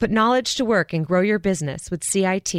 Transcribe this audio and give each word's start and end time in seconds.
Put 0.00 0.10
knowledge 0.10 0.54
to 0.54 0.64
work 0.64 0.94
and 0.94 1.06
grow 1.06 1.20
your 1.20 1.38
business 1.38 1.90
with 1.90 2.02
CIT. 2.02 2.56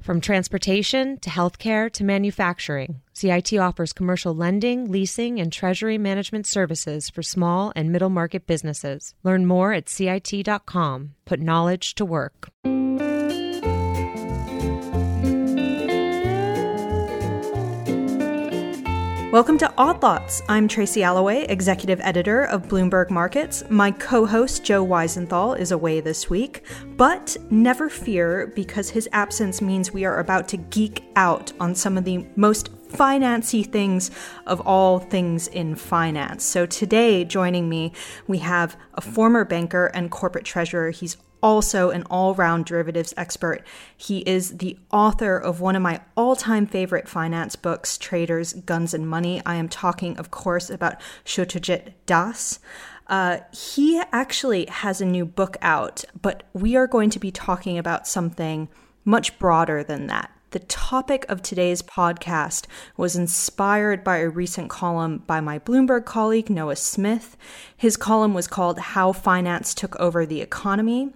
From 0.00 0.20
transportation 0.20 1.20
to 1.20 1.30
healthcare 1.30 1.88
to 1.92 2.02
manufacturing, 2.02 3.00
CIT 3.12 3.52
offers 3.54 3.92
commercial 3.92 4.34
lending, 4.34 4.90
leasing, 4.90 5.38
and 5.38 5.52
treasury 5.52 5.98
management 5.98 6.48
services 6.48 7.08
for 7.08 7.22
small 7.22 7.72
and 7.76 7.92
middle 7.92 8.10
market 8.10 8.44
businesses. 8.44 9.14
Learn 9.22 9.46
more 9.46 9.72
at 9.72 9.88
CIT.com. 9.88 11.14
Put 11.26 11.38
knowledge 11.38 11.94
to 11.94 12.04
work. 12.04 12.50
Welcome 19.32 19.58
to 19.58 19.72
Odd 19.78 20.02
Lots. 20.02 20.42
I'm 20.48 20.66
Tracy 20.66 21.04
Alloway, 21.04 21.44
executive 21.48 22.00
editor 22.00 22.46
of 22.46 22.66
Bloomberg 22.66 23.10
Markets. 23.10 23.62
My 23.70 23.92
co 23.92 24.26
host, 24.26 24.64
Joe 24.64 24.84
Weisenthal, 24.84 25.56
is 25.56 25.70
away 25.70 26.00
this 26.00 26.28
week, 26.28 26.64
but 26.96 27.36
never 27.48 27.88
fear 27.88 28.52
because 28.56 28.90
his 28.90 29.08
absence 29.12 29.62
means 29.62 29.92
we 29.92 30.04
are 30.04 30.18
about 30.18 30.48
to 30.48 30.56
geek 30.56 31.04
out 31.14 31.52
on 31.60 31.76
some 31.76 31.96
of 31.96 32.04
the 32.04 32.26
most 32.34 32.72
financy 32.88 33.64
things 33.64 34.10
of 34.48 34.60
all 34.62 34.98
things 34.98 35.46
in 35.46 35.76
finance. 35.76 36.42
So 36.42 36.66
today, 36.66 37.24
joining 37.24 37.68
me, 37.68 37.92
we 38.26 38.38
have 38.38 38.76
a 38.94 39.00
former 39.00 39.44
banker 39.44 39.92
and 39.94 40.10
corporate 40.10 40.44
treasurer. 40.44 40.90
He's 40.90 41.16
also 41.42 41.90
an 41.90 42.04
all 42.10 42.34
round 42.34 42.64
derivatives 42.64 43.14
expert. 43.16 43.64
He 43.96 44.18
is 44.20 44.58
the 44.58 44.78
author 44.92 45.36
of 45.36 45.60
one 45.60 45.76
of 45.76 45.82
my 45.82 46.00
all 46.16 46.36
time 46.36 46.66
favorite 46.66 47.08
finance 47.08 47.56
books, 47.56 47.98
Traders, 47.98 48.52
Guns, 48.52 48.94
and 48.94 49.08
Money. 49.08 49.42
I 49.44 49.56
am 49.56 49.68
talking, 49.68 50.16
of 50.18 50.30
course, 50.30 50.70
about 50.70 51.00
Satyajit 51.24 51.92
Das. 52.06 52.58
Uh, 53.06 53.38
he 53.52 54.00
actually 54.12 54.66
has 54.66 55.00
a 55.00 55.06
new 55.06 55.26
book 55.26 55.56
out, 55.62 56.04
but 56.20 56.44
we 56.52 56.76
are 56.76 56.86
going 56.86 57.10
to 57.10 57.18
be 57.18 57.32
talking 57.32 57.76
about 57.76 58.06
something 58.06 58.68
much 59.04 59.36
broader 59.38 59.82
than 59.82 60.06
that. 60.06 60.30
The 60.50 60.58
topic 60.58 61.24
of 61.28 61.42
today's 61.42 61.80
podcast 61.80 62.66
was 62.96 63.14
inspired 63.14 64.02
by 64.02 64.16
a 64.16 64.28
recent 64.28 64.68
column 64.68 65.18
by 65.18 65.40
my 65.40 65.60
Bloomberg 65.60 66.04
colleague, 66.06 66.50
Noah 66.50 66.74
Smith. 66.74 67.36
His 67.76 67.96
column 67.96 68.34
was 68.34 68.48
called 68.48 68.80
How 68.80 69.12
Finance 69.12 69.74
Took 69.74 69.94
Over 70.00 70.26
the 70.26 70.40
Economy. 70.40 71.10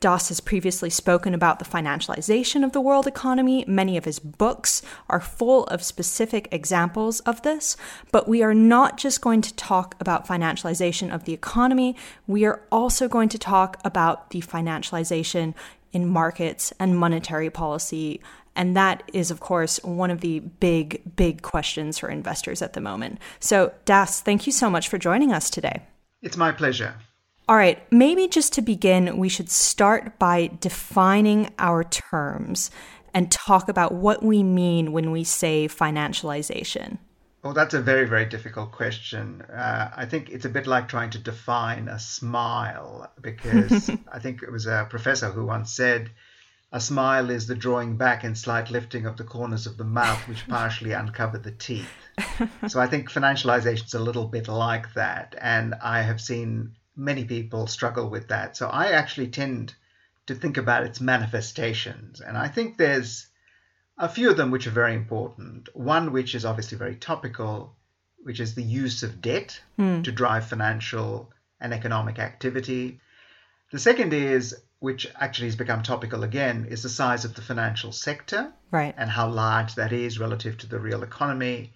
Das 0.00 0.28
has 0.28 0.40
previously 0.40 0.90
spoken 0.90 1.34
about 1.34 1.60
the 1.60 1.64
financialization 1.64 2.64
of 2.64 2.72
the 2.72 2.80
world 2.80 3.06
economy. 3.06 3.64
Many 3.68 3.96
of 3.96 4.06
his 4.06 4.18
books 4.18 4.82
are 5.08 5.20
full 5.20 5.66
of 5.66 5.84
specific 5.84 6.48
examples 6.50 7.20
of 7.20 7.42
this, 7.42 7.76
but 8.10 8.26
we 8.26 8.42
are 8.42 8.54
not 8.54 8.96
just 8.96 9.20
going 9.20 9.42
to 9.42 9.54
talk 9.54 9.94
about 10.00 10.26
financialization 10.26 11.14
of 11.14 11.26
the 11.26 11.34
economy, 11.34 11.94
we 12.26 12.44
are 12.44 12.62
also 12.72 13.06
going 13.06 13.28
to 13.28 13.38
talk 13.38 13.78
about 13.84 14.30
the 14.30 14.40
financialization 14.40 15.54
in 15.92 16.08
markets 16.08 16.72
and 16.78 16.96
monetary 16.96 17.50
policy 17.50 18.20
and 18.56 18.76
that 18.76 19.02
is, 19.12 19.30
of 19.30 19.40
course, 19.40 19.82
one 19.84 20.10
of 20.10 20.20
the 20.20 20.40
big, 20.40 21.02
big 21.16 21.42
questions 21.42 21.98
for 21.98 22.08
investors 22.08 22.62
at 22.62 22.72
the 22.72 22.80
moment. 22.80 23.18
So, 23.38 23.72
Das, 23.84 24.20
thank 24.20 24.46
you 24.46 24.52
so 24.52 24.68
much 24.68 24.88
for 24.88 24.98
joining 24.98 25.32
us 25.32 25.50
today. 25.50 25.82
It's 26.22 26.36
my 26.36 26.52
pleasure. 26.52 26.94
All 27.48 27.56
right, 27.56 27.82
maybe 27.92 28.28
just 28.28 28.52
to 28.54 28.62
begin, 28.62 29.16
we 29.16 29.28
should 29.28 29.50
start 29.50 30.18
by 30.18 30.50
defining 30.60 31.52
our 31.58 31.82
terms 31.82 32.70
and 33.12 33.30
talk 33.30 33.68
about 33.68 33.92
what 33.92 34.22
we 34.22 34.42
mean 34.42 34.92
when 34.92 35.10
we 35.10 35.24
say 35.24 35.66
financialization. 35.66 36.98
Well, 37.42 37.54
that's 37.54 37.74
a 37.74 37.80
very, 37.80 38.06
very 38.06 38.26
difficult 38.26 38.70
question. 38.70 39.42
Uh, 39.42 39.90
I 39.96 40.04
think 40.04 40.28
it's 40.28 40.44
a 40.44 40.50
bit 40.50 40.66
like 40.66 40.88
trying 40.88 41.10
to 41.10 41.18
define 41.18 41.88
a 41.88 41.98
smile 41.98 43.10
because 43.20 43.90
I 44.12 44.18
think 44.18 44.42
it 44.42 44.52
was 44.52 44.66
a 44.66 44.86
professor 44.90 45.30
who 45.30 45.46
once 45.46 45.72
said, 45.72 46.10
a 46.72 46.80
smile 46.80 47.30
is 47.30 47.46
the 47.46 47.54
drawing 47.54 47.96
back 47.96 48.22
and 48.22 48.38
slight 48.38 48.70
lifting 48.70 49.06
of 49.06 49.16
the 49.16 49.24
corners 49.24 49.66
of 49.66 49.76
the 49.76 49.84
mouth, 49.84 50.28
which 50.28 50.46
partially 50.48 50.92
uncover 50.92 51.38
the 51.38 51.50
teeth. 51.50 51.90
So 52.68 52.78
I 52.80 52.86
think 52.86 53.10
financialization 53.10 53.86
is 53.86 53.94
a 53.94 53.98
little 53.98 54.26
bit 54.26 54.46
like 54.46 54.94
that. 54.94 55.34
And 55.40 55.74
I 55.82 56.02
have 56.02 56.20
seen 56.20 56.76
many 56.94 57.24
people 57.24 57.66
struggle 57.66 58.08
with 58.08 58.28
that. 58.28 58.56
So 58.56 58.68
I 58.68 58.92
actually 58.92 59.28
tend 59.28 59.74
to 60.26 60.34
think 60.34 60.58
about 60.58 60.84
its 60.84 61.00
manifestations. 61.00 62.20
And 62.20 62.36
I 62.38 62.46
think 62.46 62.76
there's 62.76 63.26
a 63.98 64.08
few 64.08 64.30
of 64.30 64.36
them 64.36 64.52
which 64.52 64.68
are 64.68 64.70
very 64.70 64.94
important. 64.94 65.68
One, 65.74 66.12
which 66.12 66.36
is 66.36 66.44
obviously 66.44 66.78
very 66.78 66.94
topical, 66.94 67.74
which 68.22 68.38
is 68.38 68.54
the 68.54 68.62
use 68.62 69.02
of 69.02 69.20
debt 69.20 69.60
mm. 69.76 70.04
to 70.04 70.12
drive 70.12 70.46
financial 70.46 71.32
and 71.60 71.74
economic 71.74 72.20
activity. 72.20 73.00
The 73.72 73.78
second 73.78 74.12
is 74.12 74.54
which 74.80 75.06
actually 75.20 75.46
has 75.46 75.56
become 75.56 75.82
topical 75.82 76.22
again, 76.22 76.64
is 76.64 76.82
the 76.82 76.88
size 76.88 77.26
of 77.26 77.34
the 77.34 77.42
financial 77.42 77.92
sector 77.92 78.50
right. 78.70 78.94
and 78.96 79.10
how 79.10 79.28
large 79.28 79.74
that 79.74 79.92
is 79.92 80.18
relative 80.18 80.56
to 80.56 80.66
the 80.66 80.78
real 80.78 81.02
economy. 81.02 81.72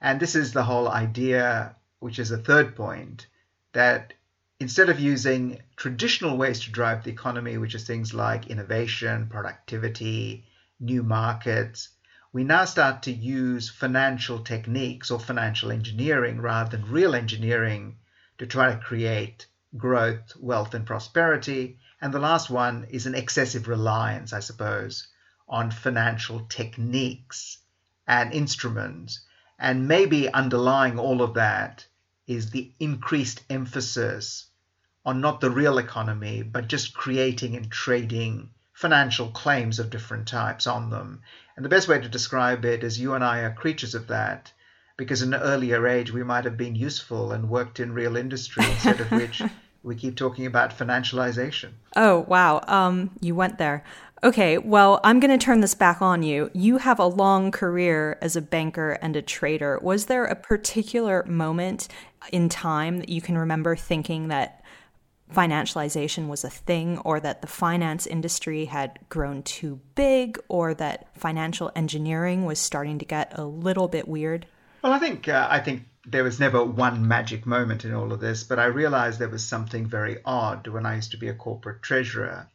And 0.00 0.18
this 0.18 0.34
is 0.34 0.52
the 0.52 0.64
whole 0.64 0.88
idea, 0.88 1.76
which 2.00 2.18
is 2.18 2.32
a 2.32 2.38
third 2.38 2.74
point, 2.74 3.28
that 3.72 4.14
instead 4.58 4.88
of 4.88 4.98
using 4.98 5.62
traditional 5.76 6.36
ways 6.36 6.60
to 6.64 6.72
drive 6.72 7.04
the 7.04 7.12
economy, 7.12 7.56
which 7.56 7.76
is 7.76 7.86
things 7.86 8.12
like 8.12 8.48
innovation, 8.48 9.28
productivity, 9.28 10.44
new 10.80 11.04
markets, 11.04 11.90
we 12.32 12.42
now 12.42 12.64
start 12.64 13.04
to 13.04 13.12
use 13.12 13.70
financial 13.70 14.40
techniques 14.40 15.10
or 15.10 15.20
financial 15.20 15.70
engineering 15.70 16.40
rather 16.40 16.76
than 16.76 16.90
real 16.90 17.14
engineering 17.14 17.96
to 18.38 18.46
try 18.46 18.72
to 18.72 18.80
create 18.80 19.46
growth, 19.76 20.34
wealth, 20.38 20.74
and 20.74 20.86
prosperity 20.86 21.78
and 22.02 22.14
the 22.14 22.18
last 22.18 22.48
one 22.48 22.86
is 22.88 23.04
an 23.04 23.14
excessive 23.14 23.68
reliance, 23.68 24.32
I 24.32 24.40
suppose, 24.40 25.08
on 25.46 25.70
financial 25.70 26.46
techniques 26.48 27.58
and 28.06 28.32
instruments. 28.32 29.20
And 29.58 29.86
maybe 29.86 30.32
underlying 30.32 30.98
all 30.98 31.20
of 31.20 31.34
that 31.34 31.86
is 32.26 32.50
the 32.50 32.72
increased 32.80 33.42
emphasis 33.50 34.46
on 35.04 35.20
not 35.20 35.40
the 35.40 35.50
real 35.50 35.76
economy, 35.76 36.42
but 36.42 36.68
just 36.68 36.94
creating 36.94 37.54
and 37.54 37.70
trading 37.70 38.48
financial 38.72 39.28
claims 39.28 39.78
of 39.78 39.90
different 39.90 40.26
types 40.26 40.66
on 40.66 40.88
them. 40.88 41.20
And 41.54 41.64
the 41.64 41.68
best 41.68 41.86
way 41.86 42.00
to 42.00 42.08
describe 42.08 42.64
it 42.64 42.82
is 42.82 42.98
you 42.98 43.12
and 43.12 43.22
I 43.22 43.40
are 43.40 43.52
creatures 43.52 43.94
of 43.94 44.06
that 44.06 44.52
because 45.00 45.22
in 45.22 45.32
an 45.32 45.40
earlier 45.40 45.88
age 45.88 46.12
we 46.12 46.22
might 46.22 46.44
have 46.44 46.58
been 46.58 46.74
useful 46.74 47.32
and 47.32 47.48
worked 47.48 47.80
in 47.80 47.90
real 47.90 48.18
industry 48.18 48.62
instead 48.66 49.00
of 49.00 49.10
which 49.10 49.42
we 49.82 49.96
keep 49.96 50.14
talking 50.14 50.44
about 50.44 50.76
financialization. 50.76 51.70
Oh, 51.96 52.18
wow. 52.28 52.60
Um, 52.68 53.10
you 53.18 53.34
went 53.34 53.56
there. 53.56 53.82
Okay, 54.22 54.58
well, 54.58 55.00
I'm 55.02 55.18
going 55.18 55.30
to 55.30 55.42
turn 55.42 55.62
this 55.62 55.74
back 55.74 56.02
on 56.02 56.22
you. 56.22 56.50
You 56.52 56.76
have 56.76 56.98
a 56.98 57.06
long 57.06 57.50
career 57.50 58.18
as 58.20 58.36
a 58.36 58.42
banker 58.42 58.98
and 59.00 59.16
a 59.16 59.22
trader. 59.22 59.78
Was 59.80 60.04
there 60.04 60.26
a 60.26 60.36
particular 60.36 61.24
moment 61.26 61.88
in 62.30 62.50
time 62.50 62.98
that 62.98 63.08
you 63.08 63.22
can 63.22 63.38
remember 63.38 63.76
thinking 63.76 64.28
that 64.28 64.62
financialization 65.34 66.28
was 66.28 66.44
a 66.44 66.50
thing 66.50 66.98
or 66.98 67.20
that 67.20 67.40
the 67.40 67.46
finance 67.46 68.06
industry 68.06 68.66
had 68.66 68.98
grown 69.08 69.42
too 69.44 69.80
big 69.94 70.38
or 70.48 70.74
that 70.74 71.08
financial 71.16 71.72
engineering 71.74 72.44
was 72.44 72.58
starting 72.58 72.98
to 72.98 73.06
get 73.06 73.32
a 73.38 73.44
little 73.46 73.88
bit 73.88 74.06
weird? 74.06 74.44
Well, 74.82 74.94
I 74.94 74.98
think 74.98 75.28
uh, 75.28 75.46
I 75.50 75.60
think 75.60 75.86
there 76.06 76.24
was 76.24 76.40
never 76.40 76.64
one 76.64 77.06
magic 77.06 77.44
moment 77.44 77.84
in 77.84 77.92
all 77.92 78.12
of 78.12 78.20
this, 78.20 78.44
but 78.44 78.58
I 78.58 78.64
realized 78.64 79.18
there 79.18 79.28
was 79.28 79.46
something 79.46 79.86
very 79.86 80.16
odd 80.24 80.66
when 80.68 80.86
I 80.86 80.96
used 80.96 81.10
to 81.10 81.18
be 81.18 81.28
a 81.28 81.34
corporate 81.34 81.82
treasurer. 81.82 82.48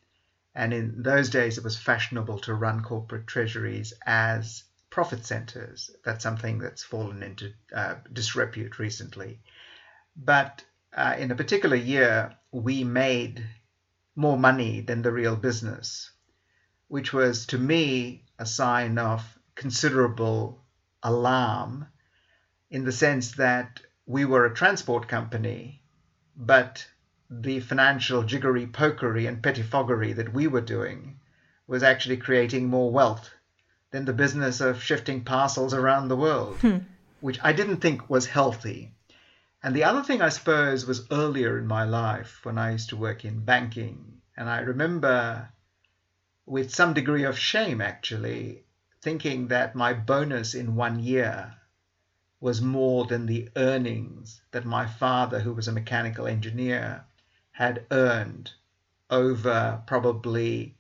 And 0.56 0.74
in 0.74 1.04
those 1.04 1.30
days, 1.30 1.60
it 1.60 1.64
was 1.64 1.78
fashionable 1.78 2.40
to 2.40 2.56
run 2.56 2.82
corporate 2.82 3.28
treasuries 3.28 3.94
as 4.08 4.64
profit 4.90 5.24
centers. 5.24 5.92
That's 6.04 6.24
something 6.24 6.58
that's 6.58 6.84
fallen 6.84 7.22
into 7.22 7.54
uh, 7.72 7.96
disrepute 8.12 8.80
recently. 8.80 9.40
But 10.16 10.64
uh, 10.94 11.16
in 11.20 11.30
a 11.30 11.36
particular 11.36 11.76
year, 11.76 12.36
we 12.52 12.84
made 12.84 13.46
more 14.16 14.38
money 14.38 14.82
than 14.82 15.04
the 15.04 15.12
real 15.12 15.36
business, 15.36 16.10
which 16.88 17.14
was 17.14 17.46
to 17.48 17.60
me 17.60 18.24
a 18.40 18.48
sign 18.48 18.98
of 18.98 19.38
considerable 19.54 20.64
alarm 21.04 21.86
in 22.70 22.84
the 22.84 22.92
sense 22.92 23.32
that 23.34 23.82
we 24.06 24.26
were 24.26 24.46
a 24.46 24.54
transport 24.54 25.08
company, 25.08 25.82
but 26.36 26.88
the 27.30 27.60
financial 27.60 28.24
jiggery 28.24 28.68
pokery 28.68 29.28
and 29.28 29.42
pettifoggery 29.42 30.16
that 30.16 30.34
we 30.34 30.48
were 30.48 30.62
doing 30.62 31.20
was 31.68 31.84
actually 31.84 32.18
creating 32.18 32.68
more 32.68 32.92
wealth 32.92 33.32
than 33.92 34.06
the 34.06 34.14
business 34.14 34.62
of 34.62 34.84
shifting 34.84 35.24
parcels 35.24 35.74
around 35.74 36.08
the 36.08 36.16
world, 36.16 36.58
hmm. 36.58 36.78
which 37.22 37.40
I 37.44 37.54
didn't 37.54 37.78
think 37.78 38.10
was 38.10 38.28
healthy. 38.28 38.94
And 39.64 39.76
the 39.76 39.86
other 39.86 40.04
thing, 40.04 40.22
I 40.22 40.30
suppose, 40.30 40.86
was 40.86 41.08
earlier 41.12 41.58
in 41.58 41.66
my 41.66 41.86
life 41.86 42.42
when 42.44 42.58
I 42.58 42.74
used 42.74 42.90
to 42.90 42.98
work 42.98 43.26
in 43.26 43.44
banking. 43.44 44.22
And 44.38 44.48
I 44.48 44.60
remember 44.60 45.50
with 46.46 46.76
some 46.76 46.94
degree 46.94 47.24
of 47.24 47.40
shame, 47.40 47.82
actually, 47.82 48.66
thinking 49.02 49.48
that 49.48 49.76
my 49.76 49.94
bonus 49.94 50.54
in 50.54 50.76
one 50.76 51.00
year 51.00 51.56
was 52.46 52.62
more 52.62 53.06
than 53.08 53.26
the 53.26 53.50
earnings 53.56 54.40
that 54.52 54.64
my 54.64 54.86
father, 54.86 55.40
who 55.40 55.52
was 55.52 55.68
a 55.68 55.72
mechanical 55.72 56.28
engineer, 56.28 57.04
had 57.50 57.84
earned 57.90 58.52
over 59.10 59.82
probably 59.88 60.76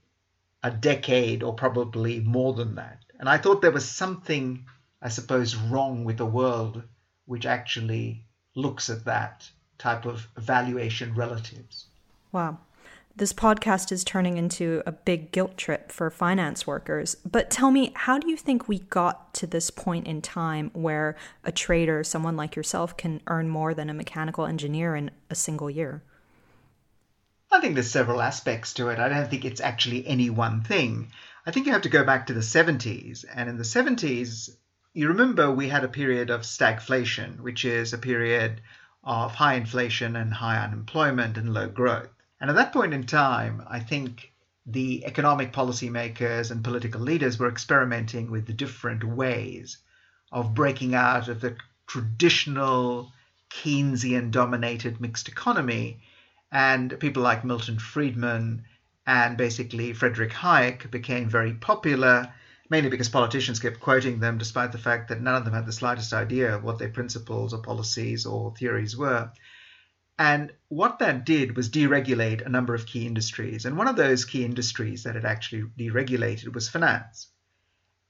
a 0.61 0.69
decade 0.69 1.41
or 1.41 1.55
probably 1.55 2.19
more 2.19 2.53
than 2.53 2.75
that. 2.75 2.99
And 3.19 3.27
I 3.27 3.39
thought 3.39 3.63
there 3.63 3.71
was 3.71 3.89
something, 3.89 4.63
I 5.01 5.09
suppose, 5.09 5.55
wrong 5.55 6.05
with 6.05 6.17
the 6.17 6.25
world 6.39 6.83
which 7.25 7.47
actually 7.47 8.23
looks 8.53 8.91
at 8.91 9.05
that 9.05 9.49
type 9.79 10.05
of 10.05 10.27
valuation 10.37 11.15
relatives. 11.15 11.87
Wow. 12.31 12.59
This 13.17 13.31
podcast 13.31 13.93
is 13.93 14.03
turning 14.03 14.35
into 14.35 14.83
a 14.85 14.91
big 14.91 15.31
guilt 15.31 15.55
trip 15.55 15.89
for 15.89 16.09
finance 16.09 16.67
workers. 16.67 17.15
But 17.23 17.49
tell 17.49 17.71
me, 17.71 17.93
how 17.95 18.19
do 18.19 18.29
you 18.29 18.35
think 18.35 18.67
we 18.67 18.79
got 18.79 19.33
to 19.35 19.47
this 19.47 19.69
point 19.69 20.05
in 20.05 20.21
time 20.21 20.69
where 20.73 21.15
a 21.45 21.51
trader, 21.53 22.03
someone 22.03 22.35
like 22.35 22.57
yourself, 22.57 22.97
can 22.97 23.21
earn 23.27 23.47
more 23.47 23.73
than 23.73 23.89
a 23.89 23.93
mechanical 23.93 24.45
engineer 24.45 24.97
in 24.97 25.11
a 25.29 25.35
single 25.35 25.69
year? 25.69 26.03
I 27.49 27.61
think 27.61 27.75
there's 27.75 27.89
several 27.89 28.21
aspects 28.21 28.73
to 28.73 28.89
it. 28.89 28.99
I 28.99 29.07
don't 29.07 29.29
think 29.29 29.45
it's 29.45 29.61
actually 29.61 30.05
any 30.05 30.29
one 30.29 30.61
thing. 30.61 31.13
I 31.45 31.51
think 31.51 31.67
you 31.67 31.71
have 31.71 31.83
to 31.83 31.89
go 31.89 32.03
back 32.03 32.27
to 32.27 32.33
the 32.33 32.41
70s. 32.41 33.23
And 33.33 33.47
in 33.47 33.55
the 33.55 33.63
70s, 33.63 34.49
you 34.93 35.07
remember 35.07 35.49
we 35.49 35.69
had 35.69 35.85
a 35.85 35.87
period 35.87 36.31
of 36.31 36.41
stagflation, 36.41 37.39
which 37.39 37.63
is 37.63 37.93
a 37.93 37.97
period 37.97 38.59
of 39.05 39.31
high 39.31 39.53
inflation 39.53 40.17
and 40.17 40.33
high 40.33 40.61
unemployment 40.61 41.37
and 41.37 41.53
low 41.53 41.69
growth. 41.69 42.09
And 42.41 42.49
at 42.49 42.55
that 42.57 42.73
point 42.73 42.93
in 42.93 43.05
time, 43.05 43.63
I 43.67 43.79
think 43.79 44.31
the 44.65 45.05
economic 45.05 45.53
policymakers 45.53 46.51
and 46.51 46.63
political 46.63 47.01
leaders 47.01 47.37
were 47.37 47.49
experimenting 47.49 48.31
with 48.31 48.45
the 48.45 48.53
different 48.53 49.03
ways 49.03 49.77
of 50.31 50.53
breaking 50.53 50.95
out 50.95 51.27
of 51.27 51.39
the 51.39 51.55
traditional 51.87 53.11
Keynesian 53.49 54.31
dominated 54.31 54.99
mixed 54.99 55.27
economy. 55.27 56.01
And 56.51 56.99
people 56.99 57.23
like 57.23 57.45
Milton 57.45 57.79
Friedman 57.79 58.65
and 59.05 59.37
basically 59.37 59.93
Frederick 59.93 60.31
Hayek 60.31 60.89
became 60.89 61.29
very 61.29 61.53
popular, 61.53 62.33
mainly 62.69 62.89
because 62.89 63.09
politicians 63.09 63.59
kept 63.59 63.79
quoting 63.79 64.19
them, 64.19 64.37
despite 64.37 64.71
the 64.71 64.77
fact 64.77 65.09
that 65.09 65.21
none 65.21 65.35
of 65.35 65.45
them 65.45 65.53
had 65.53 65.65
the 65.65 65.71
slightest 65.71 66.11
idea 66.11 66.57
what 66.57 66.79
their 66.79 66.89
principles 66.89 67.53
or 67.53 67.61
policies 67.61 68.25
or 68.25 68.53
theories 68.55 68.97
were. 68.97 69.31
And 70.17 70.53
what 70.69 70.99
that 70.99 71.25
did 71.25 71.57
was 71.57 71.69
deregulate 71.69 72.45
a 72.45 72.49
number 72.49 72.73
of 72.73 72.85
key 72.85 73.05
industries. 73.05 73.65
And 73.65 73.77
one 73.77 73.89
of 73.89 73.97
those 73.97 74.23
key 74.23 74.45
industries 74.45 75.03
that 75.03 75.17
it 75.17 75.25
actually 75.25 75.63
deregulated 75.77 76.53
was 76.53 76.69
finance. 76.69 77.27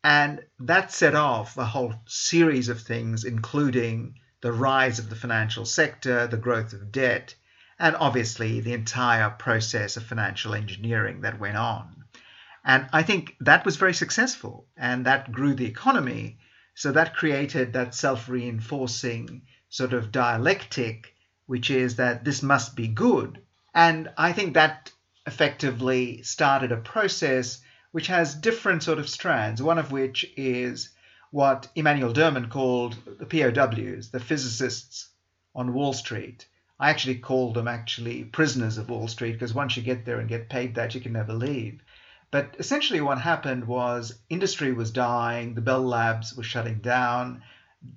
And 0.03 0.45
that 0.59 0.91
set 0.91 1.15
off 1.15 1.57
a 1.57 1.65
whole 1.65 1.95
series 2.05 2.69
of 2.69 2.81
things, 2.81 3.23
including 3.23 4.19
the 4.41 4.51
rise 4.51 4.99
of 4.99 5.09
the 5.09 5.15
financial 5.15 5.65
sector, 5.65 6.27
the 6.27 6.37
growth 6.37 6.73
of 6.73 6.91
debt, 6.91 7.33
and 7.79 7.95
obviously 7.95 8.59
the 8.59 8.73
entire 8.73 9.31
process 9.31 9.97
of 9.97 10.03
financial 10.03 10.53
engineering 10.53 11.21
that 11.21 11.39
went 11.39 11.57
on. 11.57 12.03
And 12.63 12.87
I 12.93 13.01
think 13.01 13.35
that 13.39 13.65
was 13.65 13.77
very 13.77 13.95
successful 13.95 14.67
and 14.77 15.07
that 15.07 15.31
grew 15.31 15.55
the 15.55 15.65
economy. 15.65 16.37
So 16.75 16.91
that 16.91 17.15
created 17.15 17.73
that 17.73 17.95
self 17.95 18.29
reinforcing 18.29 19.41
sort 19.69 19.93
of 19.93 20.11
dialectic 20.11 21.14
which 21.47 21.69
is 21.69 21.97
that 21.97 22.23
this 22.23 22.41
must 22.41 22.75
be 22.75 22.87
good. 22.87 23.41
And 23.73 24.09
I 24.17 24.33
think 24.33 24.53
that 24.53 24.91
effectively 25.27 26.21
started 26.23 26.71
a 26.71 26.77
process 26.77 27.61
which 27.91 28.07
has 28.07 28.35
different 28.35 28.83
sort 28.83 28.99
of 28.99 29.09
strands, 29.09 29.61
one 29.61 29.77
of 29.77 29.91
which 29.91 30.25
is 30.35 30.89
what 31.31 31.67
Emanuel 31.75 32.13
Derman 32.13 32.49
called 32.49 32.97
the 33.19 33.25
POWs, 33.25 34.09
the 34.09 34.19
physicists 34.19 35.09
on 35.53 35.73
Wall 35.73 35.93
Street. 35.93 36.45
I 36.79 36.89
actually 36.89 37.19
call 37.19 37.53
them 37.53 37.67
actually 37.67 38.25
prisoners 38.25 38.77
of 38.77 38.89
Wall 38.89 39.07
Street 39.07 39.33
because 39.33 39.53
once 39.53 39.77
you 39.77 39.83
get 39.83 40.05
there 40.05 40.19
and 40.19 40.29
get 40.29 40.49
paid 40.49 40.75
that, 40.75 40.93
you 40.93 41.01
can 41.01 41.13
never 41.13 41.33
leave. 41.33 41.81
But 42.31 42.55
essentially, 42.59 43.01
what 43.01 43.21
happened 43.21 43.65
was 43.65 44.19
industry 44.29 44.73
was 44.73 44.91
dying, 44.91 45.53
the 45.53 45.61
Bell 45.61 45.83
Labs 45.83 46.35
were 46.35 46.43
shutting 46.43 46.79
down, 46.79 47.43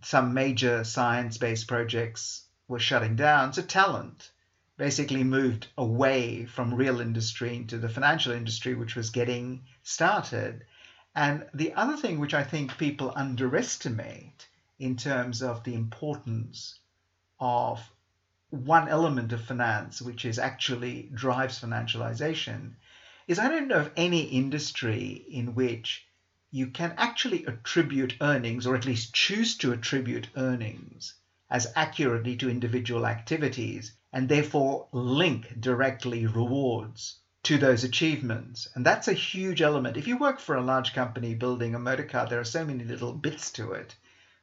some 0.03 0.35
major 0.35 0.85
science 0.85 1.39
based 1.39 1.67
projects 1.67 2.48
was 2.69 2.83
shutting 2.83 3.17
down, 3.17 3.53
so 3.53 3.63
talent 3.63 4.31
basically 4.77 5.25
moved 5.25 5.67
away 5.77 6.45
from 6.45 6.73
real 6.73 7.01
industry 7.01 7.57
into 7.57 7.79
the 7.79 7.89
financial 7.89 8.33
industry, 8.33 8.75
which 8.75 8.95
was 8.95 9.11
getting 9.11 9.65
started. 9.83 10.65
And 11.17 11.47
the 11.53 11.73
other 11.73 11.97
thing 11.97 12.21
which 12.21 12.35
I 12.35 12.45
think 12.45 12.79
people 12.79 13.13
underestimate 13.17 14.47
in 14.79 14.97
terms 14.97 15.43
of 15.43 15.65
the 15.65 15.75
importance 15.75 16.79
of 17.41 17.81
one 18.51 18.89
element 18.89 19.33
of 19.33 19.45
finance, 19.45 20.01
which 20.01 20.25
is 20.25 20.39
actually 20.39 21.11
drives 21.13 21.61
financialization, 21.61 22.75
is 23.27 23.39
I 23.39 23.49
don't 23.49 23.69
know 23.69 23.81
of 23.81 23.93
any 23.97 24.23
industry 24.23 25.25
in 25.29 25.55
which 25.55 26.07
you 26.51 26.69
can 26.69 26.95
actually 26.97 27.45
attribute 27.47 28.17
earnings, 28.21 28.67
or 28.67 28.77
at 28.77 28.87
least 28.87 29.13
choose 29.13 29.57
to 29.59 29.73
attribute 29.73 30.29
earnings, 30.37 31.15
as 31.51 31.73
accurately 31.75 32.37
to 32.37 32.51
individual 32.51 33.07
activities 33.07 33.93
and 34.13 34.29
therefore 34.29 34.89
link 34.93 35.61
directly 35.61 36.27
rewards 36.27 37.17
to 37.43 37.59
those 37.59 37.85
achievements. 37.85 38.69
And 38.75 38.85
that's 38.85 39.09
a 39.09 39.13
huge 39.13 39.63
element. 39.63 39.97
If 39.97 40.07
you 40.07 40.19
work 40.19 40.41
for 40.41 40.57
a 40.57 40.63
large 40.63 40.93
company 40.93 41.35
building 41.35 41.75
a 41.75 41.79
motor 41.79 42.05
car, 42.05 42.27
there 42.27 42.41
are 42.41 42.45
so 42.45 42.65
many 42.65 42.85
little 42.85 43.13
bits 43.13 43.51
to 43.53 43.73
it. 43.73 43.95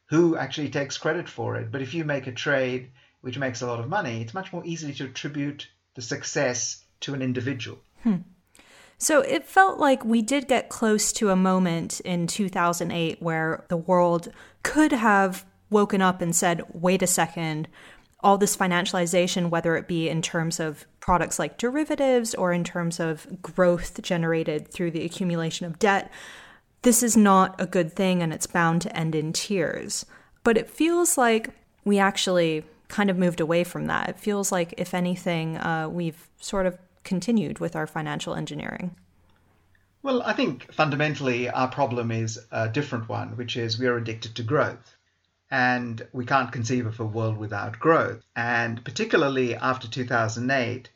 Who 0.07 0.37
actually 0.37 0.69
takes 0.69 0.97
credit 0.97 1.27
for 1.27 1.55
it? 1.57 1.71
But 1.71 1.81
if 1.81 1.93
you 1.93 2.03
make 2.03 2.27
a 2.27 2.31
trade 2.31 2.91
which 3.21 3.39
makes 3.39 3.61
a 3.61 3.67
lot 3.67 3.79
of 3.79 3.89
money, 3.89 4.21
it's 4.21 4.35
much 4.35 4.53
more 4.53 4.63
easy 4.65 4.93
to 4.93 5.05
attribute 5.05 5.67
the 5.95 6.01
success 6.01 6.83
to 7.01 7.15
an 7.15 7.23
individual. 7.23 7.79
Hmm. 8.03 8.17
So 8.97 9.21
it 9.21 9.47
felt 9.47 9.79
like 9.79 10.05
we 10.05 10.21
did 10.21 10.47
get 10.47 10.69
close 10.69 11.11
to 11.13 11.31
a 11.31 11.35
moment 11.35 11.99
in 12.01 12.27
2008 12.27 13.21
where 13.21 13.65
the 13.67 13.77
world 13.77 14.31
could 14.63 14.91
have 14.91 15.45
woken 15.75 16.01
up 16.01 16.21
and 16.21 16.33
said, 16.33 16.63
wait 16.71 17.01
a 17.01 17.07
second, 17.07 17.67
all 18.21 18.37
this 18.37 18.55
financialization, 18.55 19.49
whether 19.49 19.75
it 19.75 19.89
be 19.89 20.07
in 20.07 20.21
terms 20.21 20.57
of 20.57 20.85
products 21.01 21.37
like 21.37 21.57
derivatives 21.57 22.33
or 22.33 22.53
in 22.53 22.63
terms 22.63 22.97
of 22.97 23.27
growth 23.41 24.01
generated 24.01 24.69
through 24.69 24.89
the 24.89 25.03
accumulation 25.03 25.65
of 25.65 25.77
debt, 25.77 26.09
this 26.83 27.03
is 27.03 27.17
not 27.17 27.59
a 27.59 27.65
good 27.65 27.91
thing 27.91 28.23
and 28.23 28.31
it's 28.31 28.47
bound 28.47 28.81
to 28.81 28.97
end 28.97 29.15
in 29.15 29.33
tears. 29.33 30.05
But 30.45 30.57
it 30.57 30.69
feels 30.69 31.17
like 31.17 31.49
we 31.83 31.99
actually 31.99 32.63
kind 32.87 33.09
of 33.09 33.17
moved 33.17 33.41
away 33.41 33.65
from 33.65 33.87
that. 33.87 34.07
It 34.07 34.19
feels 34.19 34.53
like, 34.53 34.73
if 34.77 34.93
anything, 34.93 35.57
uh, 35.57 35.89
we've 35.89 36.29
sort 36.39 36.67
of 36.67 36.77
continued 37.03 37.59
with 37.59 37.75
our 37.75 37.85
financial 37.85 38.33
engineering. 38.33 38.95
Well, 40.03 40.21
I 40.21 40.31
think 40.31 40.71
fundamentally 40.71 41.49
our 41.49 41.67
problem 41.67 42.11
is 42.11 42.39
a 42.51 42.69
different 42.69 43.09
one, 43.09 43.35
which 43.35 43.57
is 43.57 43.77
we 43.77 43.87
are 43.87 43.97
addicted 43.97 44.35
to 44.35 44.43
growth 44.43 44.94
and 45.51 46.07
we 46.11 46.25
can't 46.25 46.51
conceive 46.51 46.85
of 46.85 46.99
a 46.99 47.05
world 47.05 47.37
without 47.37 47.79
growth. 47.79 48.23
And 48.35 48.83
particularly 48.83 49.55
after 49.55 49.87
2008, 49.87 50.89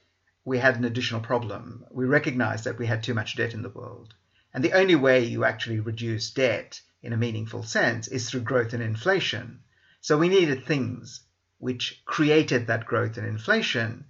we 0.45 0.57
had 0.57 0.77
an 0.77 0.85
additional 0.85 1.21
problem. 1.21 1.85
We 1.91 2.05
recognized 2.05 2.63
that 2.63 2.79
we 2.79 2.87
had 2.87 3.03
too 3.03 3.13
much 3.13 3.35
debt 3.35 3.53
in 3.53 3.61
the 3.61 3.69
world. 3.69 4.13
And 4.53 4.63
the 4.63 4.73
only 4.73 4.95
way 4.95 5.25
you 5.25 5.43
actually 5.45 5.79
reduce 5.79 6.31
debt 6.31 6.81
in 7.03 7.13
a 7.13 7.17
meaningful 7.17 7.63
sense 7.63 8.07
is 8.07 8.29
through 8.29 8.41
growth 8.41 8.73
and 8.73 8.81
inflation. 8.81 9.59
So 10.01 10.17
we 10.17 10.29
needed 10.29 10.65
things 10.65 11.21
which 11.59 12.01
created 12.05 12.67
that 12.67 12.85
growth 12.85 13.17
and 13.17 13.27
inflation 13.27 14.05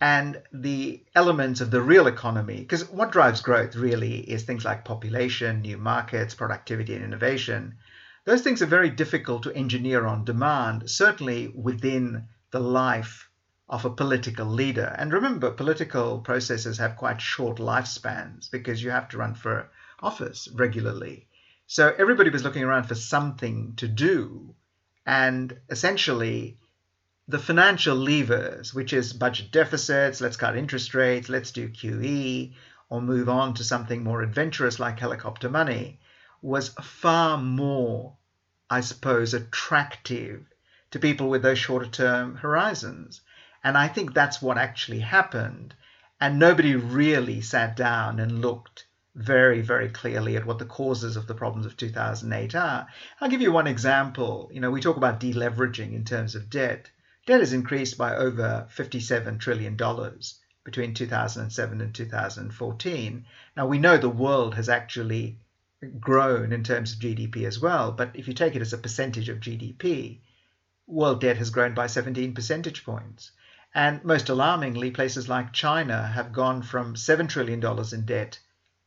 and 0.00 0.42
the 0.52 1.02
elements 1.14 1.60
of 1.60 1.70
the 1.70 1.80
real 1.80 2.06
economy. 2.06 2.58
Because 2.58 2.88
what 2.90 3.10
drives 3.10 3.40
growth 3.40 3.74
really 3.74 4.18
is 4.18 4.42
things 4.42 4.64
like 4.64 4.84
population, 4.84 5.62
new 5.62 5.78
markets, 5.78 6.34
productivity, 6.34 6.94
and 6.94 7.04
innovation. 7.04 7.76
Those 8.24 8.40
things 8.40 8.62
are 8.62 8.66
very 8.66 8.88
difficult 8.88 9.42
to 9.42 9.54
engineer 9.54 10.06
on 10.06 10.24
demand, 10.24 10.88
certainly 10.88 11.48
within 11.48 12.28
the 12.50 12.60
life 12.60 13.28
of 13.68 13.84
a 13.84 13.90
political 13.90 14.46
leader. 14.46 14.94
And 14.98 15.12
remember, 15.12 15.50
political 15.50 16.20
processes 16.20 16.78
have 16.78 16.96
quite 16.96 17.20
short 17.20 17.58
lifespans 17.58 18.50
because 18.50 18.82
you 18.82 18.90
have 18.90 19.08
to 19.10 19.18
run 19.18 19.34
for 19.34 19.68
office 20.00 20.48
regularly. 20.54 21.26
So 21.66 21.94
everybody 21.98 22.30
was 22.30 22.44
looking 22.44 22.62
around 22.62 22.84
for 22.84 22.94
something 22.94 23.74
to 23.76 23.88
do. 23.88 24.54
And 25.04 25.58
essentially, 25.68 26.58
the 27.28 27.38
financial 27.38 27.96
levers, 27.96 28.74
which 28.74 28.92
is 28.92 29.12
budget 29.12 29.50
deficits, 29.50 30.20
let's 30.20 30.36
cut 30.36 30.56
interest 30.56 30.94
rates, 30.94 31.28
let's 31.28 31.52
do 31.52 31.68
QE, 31.68 32.54
or 32.88 33.00
move 33.02 33.28
on 33.28 33.54
to 33.54 33.64
something 33.64 34.02
more 34.02 34.22
adventurous 34.22 34.78
like 34.78 34.98
helicopter 34.98 35.48
money, 35.48 36.00
was 36.44 36.68
far 36.68 37.38
more, 37.38 38.14
I 38.68 38.82
suppose, 38.82 39.32
attractive 39.32 40.44
to 40.90 40.98
people 40.98 41.30
with 41.30 41.40
those 41.40 41.58
shorter 41.58 41.86
term 41.86 42.36
horizons. 42.36 43.22
And 43.64 43.78
I 43.78 43.88
think 43.88 44.12
that's 44.12 44.42
what 44.42 44.58
actually 44.58 45.00
happened. 45.00 45.74
And 46.20 46.38
nobody 46.38 46.76
really 46.76 47.40
sat 47.40 47.76
down 47.76 48.20
and 48.20 48.42
looked 48.42 48.86
very, 49.14 49.62
very 49.62 49.88
clearly 49.88 50.36
at 50.36 50.44
what 50.44 50.58
the 50.58 50.66
causes 50.66 51.16
of 51.16 51.26
the 51.26 51.34
problems 51.34 51.64
of 51.64 51.78
2008 51.78 52.54
are. 52.54 52.88
I'll 53.22 53.30
give 53.30 53.40
you 53.40 53.50
one 53.50 53.66
example. 53.66 54.50
You 54.52 54.60
know, 54.60 54.70
we 54.70 54.82
talk 54.82 54.98
about 54.98 55.20
deleveraging 55.20 55.94
in 55.94 56.04
terms 56.04 56.34
of 56.34 56.50
debt. 56.50 56.90
Debt 57.24 57.40
has 57.40 57.54
increased 57.54 57.96
by 57.96 58.16
over 58.16 58.68
$57 58.76 59.40
trillion 59.40 59.78
between 60.62 60.92
2007 60.92 61.80
and 61.80 61.94
2014. 61.94 63.24
Now, 63.56 63.66
we 63.66 63.78
know 63.78 63.96
the 63.96 64.10
world 64.10 64.56
has 64.56 64.68
actually 64.68 65.38
grown 66.00 66.52
in 66.52 66.64
terms 66.64 66.92
of 66.92 66.98
GDP 66.98 67.46
as 67.46 67.60
well, 67.60 67.92
but 67.92 68.10
if 68.14 68.28
you 68.28 68.34
take 68.34 68.56
it 68.56 68.62
as 68.62 68.72
a 68.72 68.78
percentage 68.78 69.28
of 69.28 69.40
GDP, 69.40 70.20
world 70.86 71.20
debt 71.20 71.36
has 71.38 71.50
grown 71.50 71.74
by 71.74 71.86
17 71.86 72.34
percentage 72.34 72.84
points. 72.84 73.30
And 73.74 74.04
most 74.04 74.28
alarmingly, 74.28 74.90
places 74.90 75.28
like 75.28 75.52
China 75.52 76.06
have 76.06 76.32
gone 76.32 76.62
from 76.62 76.94
$7 76.94 77.28
trillion 77.28 77.64
in 77.92 78.04
debt 78.06 78.38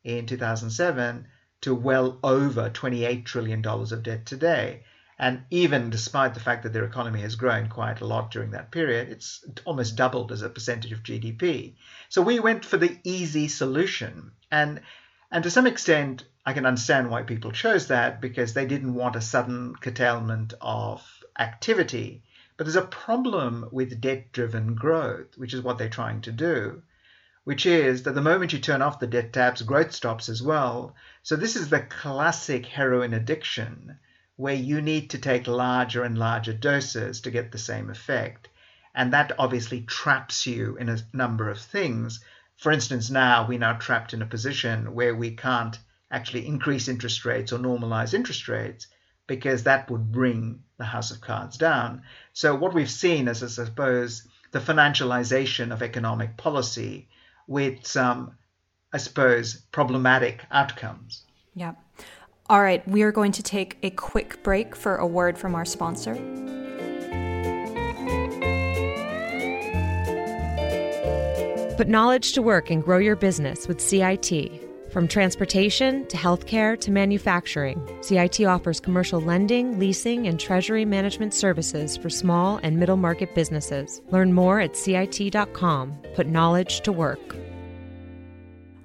in 0.03 0.25
2007 0.25 1.27
to 1.61 1.75
well 1.75 2.19
over 2.23 2.69
$28 2.69 3.25
trillion 3.25 3.65
of 3.65 4.03
debt 4.03 4.25
today. 4.25 4.83
And 5.19 5.43
even 5.49 5.89
despite 5.89 6.35
the 6.35 6.39
fact 6.39 6.63
that 6.63 6.73
their 6.73 6.85
economy 6.85 7.21
has 7.21 7.35
grown 7.35 7.67
quite 7.69 8.01
a 8.01 8.05
lot 8.05 8.31
during 8.31 8.51
that 8.51 8.71
period, 8.71 9.09
it's 9.09 9.43
almost 9.65 9.95
doubled 9.95 10.31
as 10.31 10.43
a 10.43 10.49
percentage 10.49 10.91
of 10.91 11.03
GDP. 11.03 11.73
So 12.09 12.21
we 12.21 12.39
went 12.39 12.63
for 12.63 12.77
the 12.77 12.97
easy 13.03 13.47
solution. 13.47 14.31
And 14.51 14.81
and 15.29 15.43
to 15.43 15.51
some 15.51 15.67
extent, 15.67 16.23
I 16.47 16.53
can 16.53 16.65
understand 16.65 17.09
why 17.09 17.23
people 17.23 17.51
chose 17.51 17.87
that 17.87 18.21
because 18.21 18.53
they 18.53 18.65
didn't 18.65 18.93
want 18.93 19.17
a 19.17 19.21
sudden 19.21 19.75
curtailment 19.75 20.53
of 20.61 21.05
activity. 21.37 22.23
But 22.55 22.63
there's 22.63 22.77
a 22.77 22.83
problem 22.83 23.67
with 23.73 23.99
debt 23.99 24.31
driven 24.31 24.73
growth, 24.73 25.37
which 25.37 25.53
is 25.53 25.59
what 25.59 25.77
they're 25.77 25.89
trying 25.89 26.21
to 26.21 26.31
do, 26.31 26.83
which 27.43 27.65
is 27.65 28.03
that 28.03 28.15
the 28.15 28.21
moment 28.21 28.53
you 28.53 28.59
turn 28.59 28.81
off 28.81 28.97
the 28.97 29.07
debt 29.07 29.33
taps, 29.33 29.61
growth 29.61 29.91
stops 29.91 30.29
as 30.29 30.41
well. 30.41 30.95
So 31.21 31.35
this 31.35 31.57
is 31.57 31.67
the 31.67 31.81
classic 31.81 32.65
heroin 32.65 33.13
addiction 33.13 33.99
where 34.37 34.55
you 34.55 34.81
need 34.81 35.09
to 35.09 35.17
take 35.17 35.47
larger 35.47 36.05
and 36.05 36.17
larger 36.17 36.53
doses 36.53 37.19
to 37.21 37.29
get 37.29 37.51
the 37.51 37.57
same 37.57 37.89
effect. 37.89 38.47
And 38.95 39.11
that 39.11 39.33
obviously 39.37 39.81
traps 39.81 40.47
you 40.47 40.77
in 40.77 40.87
a 40.87 40.99
number 41.11 41.49
of 41.49 41.59
things. 41.59 42.23
For 42.55 42.71
instance, 42.71 43.09
now 43.09 43.45
we're 43.45 43.59
now 43.59 43.73
trapped 43.73 44.13
in 44.13 44.21
a 44.21 44.25
position 44.25 44.93
where 44.93 45.13
we 45.13 45.31
can't 45.31 45.77
actually 46.11 46.47
increase 46.47 46.87
interest 46.87 47.25
rates 47.25 47.51
or 47.51 47.59
normalize 47.59 48.13
interest 48.13 48.47
rates 48.47 48.87
because 49.27 49.63
that 49.63 49.91
would 49.91 50.11
bring 50.11 50.63
the 50.77 50.85
house 50.85 51.11
of 51.11 51.21
cards 51.21 51.57
down. 51.57 52.01
So 52.33 52.55
what 52.55 52.73
we've 52.73 52.89
seen 52.89 53.27
is, 53.27 53.43
I 53.43 53.47
suppose, 53.47 54.27
the 54.51 54.59
financialization 54.59 55.73
of 55.73 55.83
economic 55.83 56.37
policy 56.37 57.09
with 57.47 57.85
some, 57.85 58.37
I 58.93 58.97
suppose, 58.97 59.55
problematic 59.71 60.45
outcomes. 60.49 61.23
Yeah. 61.53 61.73
All 62.49 62.61
right, 62.61 62.87
we 62.87 63.01
are 63.01 63.11
going 63.11 63.33
to 63.33 63.43
take 63.43 63.77
a 63.83 63.89
quick 63.89 64.41
break 64.43 64.75
for 64.75 64.95
a 64.95 65.05
word 65.05 65.37
from 65.37 65.53
our 65.53 65.65
sponsor. 65.65 66.15
Put 71.75 71.89
knowledge 71.89 72.31
to 72.33 72.41
work 72.41 72.69
and 72.71 72.81
grow 72.81 72.97
your 72.97 73.17
business 73.17 73.67
with 73.67 73.81
CIT. 73.81 74.66
From 74.97 75.07
transportation 75.07 76.07
to 76.07 76.17
healthcare 76.17 76.75
to 76.79 76.89
manufacturing, 76.89 77.79
CIT 78.01 78.41
offers 78.45 78.79
commercial 78.79 79.21
lending, 79.21 79.77
leasing, 79.77 80.25
and 80.25 80.39
treasury 80.39 80.85
management 80.85 81.35
services 81.35 81.95
for 81.95 82.09
small 82.09 82.59
and 82.63 82.79
middle 82.79 82.97
market 82.97 83.35
businesses. 83.35 84.01
Learn 84.09 84.33
more 84.33 84.59
at 84.59 84.75
CIT.com. 84.75 85.95
Put 86.15 86.25
knowledge 86.25 86.81
to 86.81 86.91
work. 86.91 87.35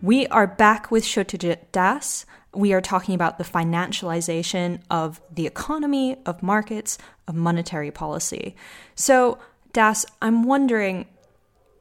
We 0.03 0.27
are 0.27 0.47
back 0.47 0.91
with 0.91 1.03
Satyajit 1.03 1.73
Das. 1.73 2.27
We 2.53 2.75
are 2.75 2.83
talking 2.83 3.15
about 3.15 3.39
the 3.39 3.45
financialization 3.45 4.83
of 4.91 5.19
the 5.35 5.47
economy, 5.47 6.19
of 6.27 6.43
markets, 6.43 6.99
of 7.27 7.37
monetary 7.37 7.91
policy. 7.91 8.55
So, 8.97 9.39
Das, 9.73 10.05
I'm 10.21 10.43
wondering, 10.43 11.07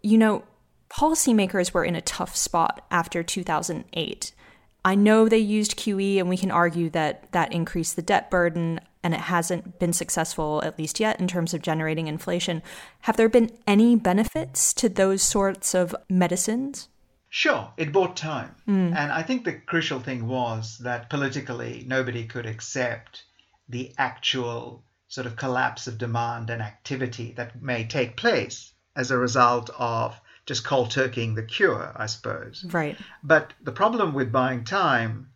you 0.02 0.18
know, 0.18 0.46
policymakers 0.92 1.74
were 1.74 1.86
in 1.86 1.96
a 1.96 2.02
tough 2.02 2.36
spot 2.36 2.86
after 2.92 3.24
2008. 3.24 4.34
I 4.84 4.96
know 4.96 5.30
they 5.30 5.38
used 5.38 5.78
QE, 5.78 6.20
and 6.20 6.28
we 6.28 6.38
can 6.38 6.52
argue 6.52 6.90
that 6.90 7.32
that 7.32 7.54
increased 7.54 7.96
the 7.96 8.02
debt 8.02 8.30
burden 8.32 8.80
and 9.04 9.14
it 9.14 9.22
hasn't 9.22 9.80
been 9.80 9.94
successful, 9.94 10.62
at 10.64 10.78
least 10.78 11.00
yet, 11.00 11.20
in 11.20 11.28
terms 11.28 11.54
of 11.54 11.62
generating 11.62 12.08
inflation. 12.08 12.62
Have 13.02 13.18
there 13.18 13.30
been 13.30 13.50
any 13.66 13.96
benefits 13.96 14.74
to 14.76 14.90
those 14.90 15.24
sorts 15.24 15.74
of 15.74 15.96
medicines? 16.08 16.88
Sure, 17.30 17.72
it 17.78 17.94
bought 17.94 18.16
time. 18.16 18.56
Mm. 18.68 18.96
And 18.96 19.12
I 19.12 19.24
think 19.24 19.44
the 19.44 19.54
crucial 19.54 20.00
thing 20.00 20.28
was 20.28 20.78
that 20.80 21.10
politically 21.10 21.84
nobody 21.88 22.26
could 22.26 22.46
accept 22.46 23.24
the 23.70 23.94
actual 23.98 24.84
sort 25.08 25.26
of 25.26 25.36
collapse 25.36 25.88
of 25.88 25.98
demand 25.98 26.50
and 26.50 26.62
activity 26.62 27.34
that 27.38 27.62
may 27.62 27.86
take 27.86 28.18
place 28.18 28.74
as 28.96 29.10
a 29.10 29.18
result 29.18 29.70
of 29.80 30.20
just 30.52 30.66
cold 30.66 30.90
turkeying 30.90 31.34
the 31.36 31.44
cure, 31.44 31.94
I 31.96 32.08
suppose. 32.08 32.66
Right. 32.70 32.98
But 33.24 33.54
the 33.64 33.72
problem 33.72 34.14
with 34.14 34.34
buying 34.34 34.66
time 34.66 35.30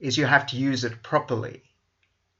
is 0.00 0.16
you 0.16 0.24
have 0.24 0.46
to 0.46 0.56
use 0.56 0.82
it 0.82 1.02
properly. 1.02 1.62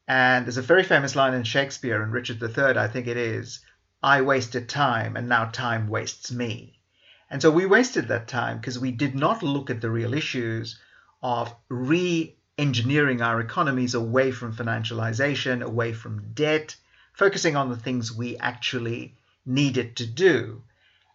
And 0.09 0.47
there's 0.47 0.57
a 0.57 0.63
very 0.63 0.83
famous 0.83 1.15
line 1.15 1.35
in 1.35 1.45
Shakespeare 1.45 2.03
in 2.03 2.11
Richard 2.11 2.43
III, 2.43 2.79
I 2.79 2.89
think 2.89 3.07
it 3.07 3.19
is 3.19 3.61
I 4.03 4.23
wasted 4.23 4.67
time, 4.67 5.15
and 5.15 5.29
now 5.29 5.45
time 5.45 5.89
wastes 5.89 6.33
me. 6.33 6.81
And 7.29 7.43
so 7.43 7.51
we 7.51 7.67
wasted 7.67 8.09
that 8.09 8.29
time 8.29 8.57
because 8.57 8.79
we 8.79 8.93
did 8.93 9.15
not 9.15 9.43
look 9.43 9.69
at 9.69 9.83
the 9.83 9.91
real 9.91 10.15
issues 10.15 10.81
of 11.23 11.55
re 11.69 12.35
engineering 12.57 13.21
our 13.21 13.43
economies 13.43 13.95
away 13.95 14.31
from 14.31 14.57
financialization, 14.57 15.63
away 15.63 15.93
from 15.93 16.33
debt, 16.33 16.77
focusing 17.13 17.57
on 17.57 17.69
the 17.69 17.77
things 17.77 18.11
we 18.11 18.39
actually 18.39 19.17
needed 19.45 19.97
to 19.97 20.07
do. 20.07 20.63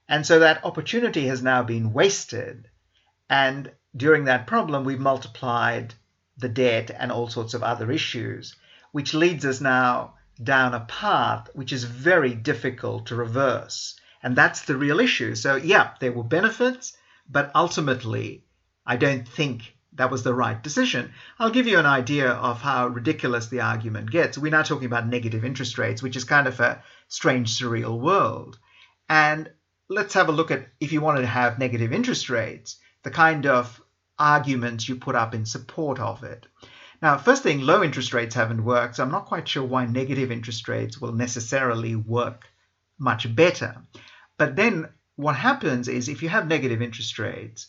And 0.10 0.26
so 0.26 0.40
that 0.40 0.64
opportunity 0.64 1.28
has 1.28 1.42
now 1.42 1.64
been 1.64 1.94
wasted. 1.94 2.70
And 3.30 3.72
during 3.96 4.26
that 4.26 4.48
problem, 4.48 4.84
we've 4.84 5.00
multiplied 5.00 5.94
the 6.38 6.50
debt 6.50 6.92
and 6.98 7.12
all 7.12 7.28
sorts 7.28 7.54
of 7.54 7.64
other 7.64 7.92
issues, 7.92 8.56
which 8.92 9.14
leads 9.14 9.46
us 9.46 9.60
now 9.60 10.14
down 10.42 10.74
a 10.74 10.82
path 10.82 11.50
which 11.54 11.74
is 11.74 11.84
very 11.84 12.36
difficult 12.36 13.08
to 13.08 13.16
reverse. 13.16 14.00
And 14.24 14.36
that's 14.36 14.62
the 14.62 14.78
real 14.78 15.00
issue. 15.00 15.36
So, 15.36 15.56
yeah, 15.56 15.92
there 16.00 16.12
were 16.12 16.24
benefits, 16.24 16.96
but 17.30 17.52
ultimately, 17.56 18.46
I 18.86 18.96
don't 18.98 19.28
think 19.28 19.76
that 19.94 20.12
was 20.12 20.24
the 20.24 20.34
right 20.34 20.62
decision. 20.62 21.12
I'll 21.40 21.50
give 21.50 21.68
you 21.68 21.80
an 21.80 21.86
idea 21.86 22.30
of 22.30 22.62
how 22.62 22.88
ridiculous 22.88 23.48
the 23.48 23.62
argument 23.62 24.12
gets. 24.12 24.38
We're 24.38 24.52
now 24.52 24.62
talking 24.62 24.86
about 24.86 25.08
negative 25.08 25.44
interest 25.44 25.78
rates, 25.78 26.04
which 26.04 26.16
is 26.16 26.24
kind 26.24 26.48
of 26.48 26.60
a 26.60 26.84
strange, 27.08 27.60
surreal 27.60 28.00
world. 28.00 28.60
And 29.10 29.50
let's 29.90 30.14
have 30.14 30.30
a 30.30 30.34
look 30.34 30.52
at 30.52 30.68
if 30.80 30.92
you 30.92 31.02
wanted 31.02 31.22
to 31.22 31.28
have 31.28 31.60
negative 31.60 31.94
interest 31.94 32.30
rates, 32.30 32.78
the 33.04 33.12
kind 33.12 33.46
of 33.46 33.82
arguments 34.20 34.90
you 34.90 34.96
put 34.96 35.16
up 35.16 35.34
in 35.34 35.46
support 35.46 36.00
of 36.00 36.24
it. 36.24 36.46
Now, 37.02 37.18
first 37.18 37.44
thing, 37.44 37.62
low 37.62 37.84
interest 37.84 38.14
rates 38.14 38.36
haven't 38.36 38.66
worked, 38.66 38.96
so 38.96 39.04
I'm 39.04 39.12
not 39.12 39.28
quite 39.28 39.48
sure 39.48 39.64
why 39.64 39.86
negative 39.86 40.32
interest 40.32 40.68
rates 40.68 41.00
will 41.00 41.14
necessarily 41.14 41.96
work 41.96 42.46
much 42.98 43.34
better. 43.36 43.78
But 44.38 44.56
then 44.56 44.90
what 45.16 45.36
happens 45.36 45.88
is 45.88 46.10
if 46.10 46.24
you 46.24 46.30
have 46.30 46.48
negative 46.48 46.82
interest 46.82 47.18
rates, 47.20 47.68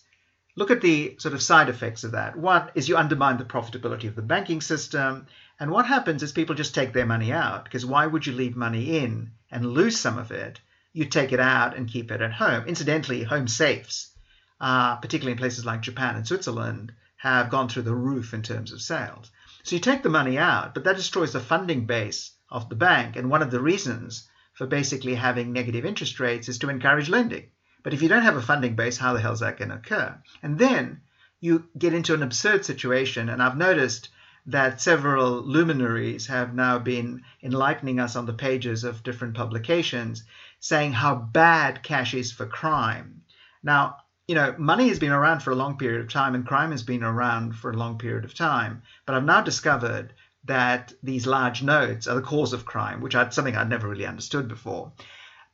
look 0.57 0.71
at 0.71 0.81
the 0.81 1.17
sort 1.19 1.35
of 1.35 1.43
side 1.43 1.69
effects 1.69 2.05
of 2.05 2.13
that. 2.13 2.37
One 2.37 2.71
is 2.75 2.89
you 2.89 2.97
undermine 2.97 3.37
the 3.37 3.45
profitability 3.45 4.09
of 4.09 4.17
the 4.17 4.23
banking 4.23 4.61
system. 4.61 5.27
And 5.61 5.71
what 5.71 5.87
happens 5.87 6.23
is 6.23 6.33
people 6.33 6.55
just 6.55 6.75
take 6.75 6.93
their 6.93 7.07
money 7.07 7.33
out 7.33 7.65
because 7.65 7.85
why 7.85 8.07
would 8.07 8.27
you 8.27 8.33
leave 8.33 8.57
money 8.57 8.99
in 8.99 9.33
and 9.51 9.67
lose 9.67 9.99
some 9.99 10.19
of 10.19 10.33
it 10.33 10.61
you 10.93 11.05
take 11.05 11.33
it 11.33 11.41
out 11.41 11.77
and 11.77 11.89
keep 11.89 12.11
it 12.11 12.21
at 12.21 12.33
home. 12.33 12.67
Incidentally, 12.67 13.23
home 13.23 13.49
safes, 13.49 14.13
uh, 14.61 14.97
particularly 14.97 15.33
in 15.33 15.39
places 15.39 15.65
like 15.65 15.83
Japan 15.83 16.17
and 16.17 16.27
Switzerland, 16.27 16.93
have 17.17 17.51
gone 17.51 17.69
through 17.69 17.83
the 17.83 17.95
roof 17.95 18.33
in 18.33 18.43
terms 18.43 18.73
of 18.73 18.81
sales. 18.81 19.31
So 19.65 19.77
you 19.77 19.81
take 19.81 20.03
the 20.03 20.09
money 20.09 20.39
out, 20.39 20.75
but 20.75 20.85
that 20.85 20.97
destroys 20.97 21.33
the 21.33 21.41
funding 21.41 21.87
base 21.87 22.33
of 22.51 22.69
the 22.69 22.77
bank. 22.77 23.17
And 23.17 23.31
one 23.31 23.43
of 23.43 23.51
the 23.51 23.61
reasons 23.61 24.29
for 24.55 24.67
basically 24.67 25.15
having 25.15 25.53
negative 25.53 25.85
interest 25.85 26.19
rates 26.21 26.49
is 26.49 26.59
to 26.59 26.71
encourage 26.71 27.09
lending. 27.09 27.51
But 27.83 27.95
if 27.95 28.03
you 28.03 28.09
don't 28.09 28.23
have 28.23 28.37
a 28.37 28.43
funding 28.43 28.77
base, 28.77 28.97
how 28.97 29.13
the 29.13 29.21
hell 29.21 29.33
is 29.33 29.41
that 29.41 29.59
going 29.59 29.71
to 29.71 29.77
occur? 29.77 30.17
And 30.43 30.59
then 30.59 31.03
you 31.41 31.65
get 31.77 31.95
into 31.95 32.15
an 32.15 32.23
absurd 32.23 32.65
situation. 32.65 33.29
And 33.29 33.43
I've 33.43 33.57
noticed 33.57 34.09
that 34.47 34.81
several 34.81 35.43
luminaries 35.43 36.27
have 36.27 36.55
now 36.55 36.79
been 36.79 37.23
enlightening 37.43 38.01
us 38.01 38.17
on 38.17 38.27
the 38.27 38.33
pages 38.33 38.83
of 38.83 39.03
different 39.03 39.35
publications 39.35 40.25
saying 40.61 40.93
how 40.93 41.15
bad 41.15 41.83
cash 41.83 42.15
is 42.15 42.33
for 42.33 42.47
crime. 42.47 43.23
Now, 43.63 43.99
you 44.27 44.35
know, 44.35 44.55
money 44.59 44.89
has 44.89 44.99
been 44.99 45.13
around 45.13 45.41
for 45.41 45.53
a 45.53 45.57
long 45.57 45.79
period 45.79 46.01
of 46.01 46.13
time 46.13 46.35
and 46.35 46.47
crime 46.47 46.71
has 46.71 46.83
been 46.83 47.03
around 47.03 47.57
for 47.57 47.71
a 47.71 47.77
long 47.77 47.99
period 47.99 48.25
of 48.25 48.35
time. 48.35 48.83
But 49.07 49.15
I've 49.15 49.25
now 49.25 49.41
discovered 49.41 50.13
that 50.45 50.93
these 51.03 51.27
large 51.27 51.63
notes 51.63 52.07
are 52.07 52.15
the 52.15 52.23
cause 52.23 52.53
of 52.53 52.65
crime, 52.65 53.01
which 53.01 53.15
is 53.15 53.35
something 53.35 53.57
I'd 53.57 53.69
never 53.69 53.89
really 53.89 54.07
understood 54.07 54.49
before. 54.49 54.93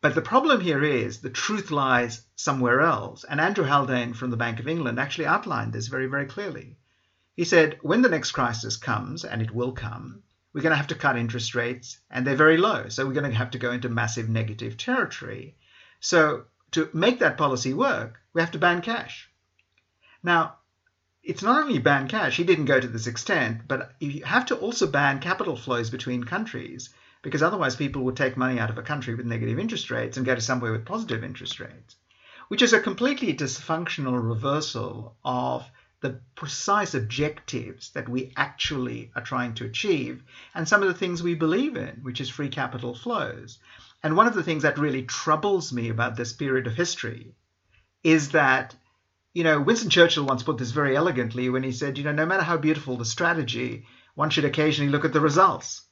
But 0.00 0.14
the 0.14 0.23
problem 0.23 0.61
here 0.61 0.84
is 0.84 1.20
the 1.20 1.30
truth 1.30 1.70
lies 1.70 2.23
somewhere 2.37 2.80
else. 2.80 3.25
And 3.25 3.40
Andrew 3.40 3.64
Haldane 3.64 4.12
from 4.12 4.30
the 4.30 4.37
Bank 4.37 4.61
of 4.61 4.68
England 4.68 5.00
actually 5.00 5.26
outlined 5.26 5.73
this 5.73 5.88
very, 5.88 6.06
very 6.06 6.26
clearly. 6.26 6.76
He 7.37 7.44
said, 7.44 7.78
when 7.82 8.02
the 8.02 8.08
next 8.08 8.32
crisis 8.32 8.76
comes, 8.76 9.25
and 9.25 9.40
it 9.40 9.50
will 9.50 9.73
come, 9.73 10.23
we're 10.54 10.62
going 10.62 10.70
to 10.70 10.76
have 10.76 10.87
to 10.87 10.94
cut 10.94 11.18
interest 11.18 11.54
rates 11.54 11.99
and 12.11 12.25
they're 12.25 12.37
very 12.37 12.56
low. 12.56 12.88
So 12.88 13.04
we're 13.04 13.12
going 13.12 13.30
to 13.30 13.37
have 13.37 13.50
to 13.50 13.58
go 13.58 13.73
into 13.73 13.88
massive 13.88 14.28
negative 14.28 14.76
territory. 14.76 15.56
So 15.99 16.44
to 16.70 16.88
make 16.94 17.18
that 17.18 17.37
policy 17.37 17.75
work, 17.75 18.20
we 18.32 18.40
have 18.40 18.52
to 18.52 18.58
ban 18.58 18.80
cash. 18.80 19.28
Now, 20.23 20.56
it's 21.25 21.42
not 21.42 21.62
only 21.62 21.78
ban 21.78 22.06
cash, 22.06 22.37
he 22.37 22.44
didn't 22.44 22.66
go 22.66 22.78
to 22.78 22.87
this 22.87 23.08
extent, 23.08 23.62
but 23.66 23.94
you 23.99 24.25
have 24.25 24.46
to 24.46 24.56
also 24.56 24.87
ban 24.87 25.20
capital 25.20 25.56
flows 25.56 25.90
between 25.90 26.23
countries 26.23 26.90
because 27.23 27.42
otherwise 27.42 27.75
people 27.75 28.02
would 28.02 28.16
take 28.16 28.37
money 28.37 28.61
out 28.61 28.70
of 28.70 28.78
a 28.78 28.82
country 28.82 29.14
with 29.14 29.26
negative 29.26 29.58
interest 29.58 29.90
rates 29.90 30.16
and 30.16 30.26
go 30.26 30.34
to 30.34 30.40
somewhere 30.40 30.70
with 30.70 30.84
positive 30.84 31.25
interest 31.25 31.58
rates, 31.58 31.96
which 32.49 32.62
is 32.62 32.73
a 32.73 32.80
completely 32.80 33.34
dysfunctional 33.34 34.23
reversal 34.23 35.16
of 35.25 35.68
the 36.04 36.20
precise 36.37 36.92
objectives 36.92 37.88
that 37.92 38.11
we 38.11 38.30
actually 38.37 39.11
are 39.16 39.23
trying 39.23 39.54
to 39.54 39.64
achieve 39.64 40.23
and 40.54 40.68
some 40.68 40.82
of 40.82 40.88
the 40.88 40.92
things 40.92 41.23
we 41.23 41.34
believe 41.34 41.78
in, 41.78 42.00
which 42.02 42.20
is 42.20 42.28
free 42.28 42.50
capital 42.50 42.94
flows. 42.94 43.58
And 44.02 44.14
one 44.14 44.26
of 44.26 44.34
the 44.34 44.42
things 44.42 44.64
that 44.64 44.76
really 44.76 45.04
troubles 45.04 45.73
me 45.73 45.88
about 45.88 46.14
this 46.14 46.34
period 46.34 46.66
of 46.66 46.75
history 46.75 47.32
is 48.02 48.32
that, 48.32 48.76
you 49.32 49.44
know, 49.44 49.58
Winston 49.62 49.88
Churchill 49.88 50.26
once 50.26 50.42
put 50.42 50.58
this 50.58 50.73
very 50.73 50.94
elegantly 50.94 51.49
when 51.49 51.62
he 51.62 51.73
said, 51.73 51.96
you 51.96 52.04
know, 52.04 52.12
no 52.12 52.26
matter 52.26 52.42
how 52.42 52.58
beautiful 52.58 52.99
the 52.99 53.06
strategy, 53.06 53.87
one 54.14 54.28
should 54.28 54.44
occasionally 54.44 54.92
look 54.92 55.06
at 55.06 55.14
the 55.14 55.20
results. 55.20 55.87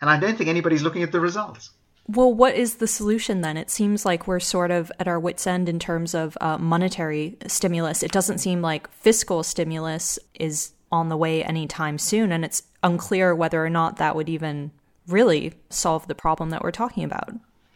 And 0.00 0.10
I 0.10 0.18
don't 0.18 0.36
think 0.36 0.50
anybody's 0.50 0.82
looking 0.82 1.04
at 1.04 1.12
the 1.12 1.20
results. 1.20 1.70
Well, 2.08 2.34
what 2.34 2.54
is 2.54 2.76
the 2.76 2.86
solution 2.86 3.40
then? 3.42 3.56
It 3.56 3.70
seems 3.70 4.04
like 4.04 4.26
we're 4.26 4.40
sort 4.40 4.70
of 4.70 4.90
at 4.98 5.08
our 5.08 5.20
wits' 5.20 5.46
end 5.46 5.68
in 5.68 5.78
terms 5.78 6.14
of 6.14 6.36
uh, 6.40 6.58
monetary 6.58 7.36
stimulus. 7.46 8.02
It 8.02 8.12
doesn't 8.12 8.38
seem 8.38 8.60
like 8.60 8.90
fiscal 8.90 9.42
stimulus 9.42 10.18
is 10.34 10.72
on 10.90 11.08
the 11.08 11.16
way 11.16 11.42
anytime 11.44 11.98
soon, 11.98 12.32
and 12.32 12.44
it's 12.44 12.64
unclear 12.82 13.34
whether 13.34 13.64
or 13.64 13.70
not 13.70 13.96
that 13.96 14.16
would 14.16 14.28
even 14.28 14.72
really 15.06 15.54
solve 15.70 16.06
the 16.06 16.14
problem 16.14 16.50
that 16.50 16.62
we're 16.62 16.70
talking 16.70 17.04
about. 17.04 17.32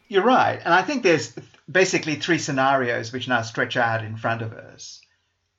You're 0.09 0.25
right. 0.25 0.61
And 0.65 0.75
I 0.75 0.83
think 0.83 1.03
there's 1.03 1.33
basically 1.71 2.17
three 2.17 2.39
scenarios 2.39 3.13
which 3.13 3.29
now 3.29 3.43
stretch 3.43 3.77
out 3.77 4.05
in 4.05 4.17
front 4.17 4.43
of 4.43 4.53
us. 4.53 5.01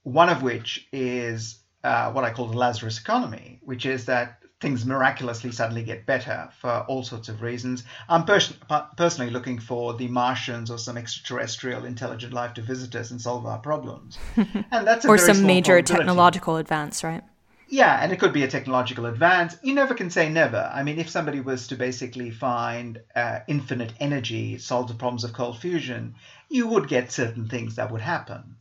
One 0.03 0.29
of 0.29 0.41
which 0.41 0.87
is 0.91 1.59
uh, 1.83 2.11
what 2.11 2.23
I 2.23 2.31
call 2.31 2.47
the 2.47 2.57
Lazarus 2.57 2.99
economy, 2.99 3.59
which 3.63 3.85
is 3.85 4.05
that 4.05 4.41
things 4.59 4.85
miraculously 4.85 5.51
suddenly 5.51 5.83
get 5.83 6.05
better 6.05 6.49
for 6.59 6.81
all 6.87 7.03
sorts 7.03 7.29
of 7.29 7.41
reasons. 7.41 7.83
I'm 8.09 8.25
pers- 8.25 8.53
personally 8.95 9.31
looking 9.31 9.59
for 9.59 9.93
the 9.93 10.07
Martians 10.07 10.71
or 10.71 10.79
some 10.79 10.97
extraterrestrial 10.97 11.85
intelligent 11.85 12.33
life 12.33 12.55
to 12.55 12.61
visit 12.61 12.95
us 12.95 13.11
and 13.11 13.21
solve 13.21 13.45
our 13.45 13.59
problems. 13.59 14.17
And 14.71 14.87
that's 14.87 15.05
or 15.05 15.17
some 15.17 15.43
major 15.43 15.81
technological 15.81 16.57
advance, 16.57 17.03
right? 17.03 17.23
Yeah, 17.69 18.01
and 18.01 18.11
it 18.11 18.19
could 18.19 18.33
be 18.33 18.43
a 18.43 18.47
technological 18.47 19.05
advance. 19.05 19.57
You 19.61 19.75
never 19.75 19.93
can 19.93 20.09
say 20.09 20.29
never. 20.29 20.71
I 20.73 20.83
mean, 20.83 20.99
if 20.99 21.09
somebody 21.09 21.41
was 21.41 21.67
to 21.67 21.75
basically 21.75 22.31
find 22.31 23.01
uh, 23.15 23.39
infinite 23.47 23.93
energy, 23.99 24.57
solve 24.57 24.87
the 24.87 24.93
problems 24.93 25.23
of 25.23 25.33
cold 25.33 25.59
fusion, 25.59 26.15
you 26.49 26.67
would 26.67 26.87
get 26.87 27.11
certain 27.11 27.49
things 27.49 27.75
that 27.75 27.91
would 27.91 28.01
happen. 28.01 28.55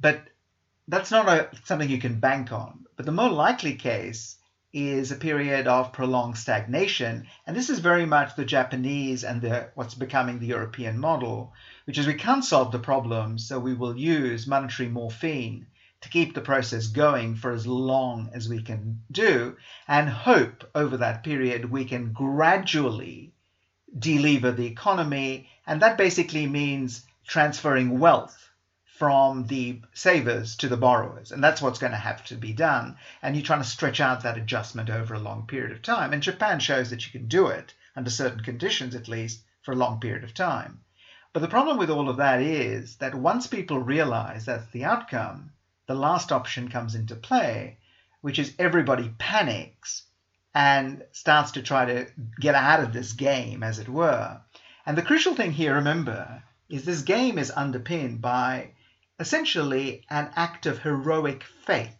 But 0.00 0.22
that's 0.86 1.10
not 1.10 1.28
a, 1.28 1.50
something 1.64 1.90
you 1.90 1.98
can 1.98 2.20
bank 2.20 2.52
on. 2.52 2.86
But 2.96 3.06
the 3.06 3.12
more 3.12 3.30
likely 3.30 3.74
case 3.74 4.36
is 4.72 5.12
a 5.12 5.16
period 5.16 5.66
of 5.66 5.92
prolonged 5.92 6.38
stagnation. 6.38 7.26
And 7.46 7.54
this 7.54 7.68
is 7.68 7.78
very 7.78 8.06
much 8.06 8.36
the 8.36 8.44
Japanese 8.44 9.22
and 9.22 9.42
the, 9.42 9.68
what's 9.74 9.94
becoming 9.94 10.38
the 10.38 10.46
European 10.46 10.98
model, 10.98 11.52
which 11.84 11.98
is 11.98 12.06
we 12.06 12.14
can't 12.14 12.44
solve 12.44 12.72
the 12.72 12.78
problem, 12.78 13.38
so 13.38 13.58
we 13.58 13.74
will 13.74 13.96
use 13.96 14.46
monetary 14.46 14.88
morphine 14.88 15.66
to 16.00 16.08
keep 16.08 16.34
the 16.34 16.40
process 16.40 16.88
going 16.88 17.36
for 17.36 17.52
as 17.52 17.66
long 17.66 18.30
as 18.34 18.48
we 18.48 18.62
can 18.62 19.02
do 19.10 19.56
and 19.86 20.08
hope 20.08 20.68
over 20.74 20.96
that 20.96 21.22
period 21.22 21.70
we 21.70 21.84
can 21.84 22.12
gradually 22.12 23.32
delever 23.96 24.54
the 24.54 24.66
economy. 24.66 25.48
And 25.66 25.82
that 25.82 25.98
basically 25.98 26.46
means 26.46 27.04
transferring 27.26 27.98
wealth 27.98 28.50
from 28.98 29.46
the 29.46 29.80
savers 29.94 30.56
to 30.56 30.68
the 30.68 30.76
borrowers. 30.76 31.32
And 31.32 31.42
that's 31.42 31.62
what's 31.62 31.78
going 31.78 31.92
to 31.92 31.98
have 31.98 32.24
to 32.26 32.36
be 32.36 32.52
done. 32.52 32.96
And 33.22 33.34
you're 33.34 33.44
trying 33.44 33.62
to 33.62 33.68
stretch 33.68 34.00
out 34.00 34.22
that 34.22 34.36
adjustment 34.36 34.90
over 34.90 35.14
a 35.14 35.18
long 35.18 35.46
period 35.46 35.72
of 35.72 35.82
time. 35.82 36.12
And 36.12 36.22
Japan 36.22 36.60
shows 36.60 36.90
that 36.90 37.04
you 37.04 37.10
can 37.10 37.26
do 37.26 37.46
it, 37.46 37.74
under 37.96 38.10
certain 38.10 38.40
conditions 38.40 38.94
at 38.94 39.08
least, 39.08 39.40
for 39.62 39.72
a 39.72 39.76
long 39.76 39.98
period 39.98 40.24
of 40.24 40.34
time. 40.34 40.80
But 41.32 41.40
the 41.40 41.48
problem 41.48 41.78
with 41.78 41.90
all 41.90 42.10
of 42.10 42.18
that 42.18 42.42
is 42.42 42.96
that 42.96 43.14
once 43.14 43.46
people 43.46 43.78
realize 43.78 44.44
that's 44.44 44.70
the 44.72 44.84
outcome, 44.84 45.52
the 45.86 45.94
last 45.94 46.30
option 46.30 46.68
comes 46.68 46.94
into 46.94 47.16
play, 47.16 47.78
which 48.20 48.38
is 48.38 48.54
everybody 48.58 49.10
panics 49.18 50.04
and 50.54 51.02
starts 51.12 51.52
to 51.52 51.62
try 51.62 51.86
to 51.86 52.06
get 52.38 52.54
out 52.54 52.80
of 52.80 52.92
this 52.92 53.14
game, 53.14 53.62
as 53.62 53.78
it 53.78 53.88
were. 53.88 54.38
And 54.84 54.98
the 54.98 55.02
crucial 55.02 55.34
thing 55.34 55.52
here, 55.52 55.76
remember, 55.76 56.42
is 56.68 56.84
this 56.84 57.02
game 57.02 57.38
is 57.38 57.50
underpinned 57.50 58.20
by 58.20 58.72
essentially 59.18 60.04
an 60.08 60.30
act 60.34 60.66
of 60.66 60.78
heroic 60.78 61.44
faith 61.44 61.96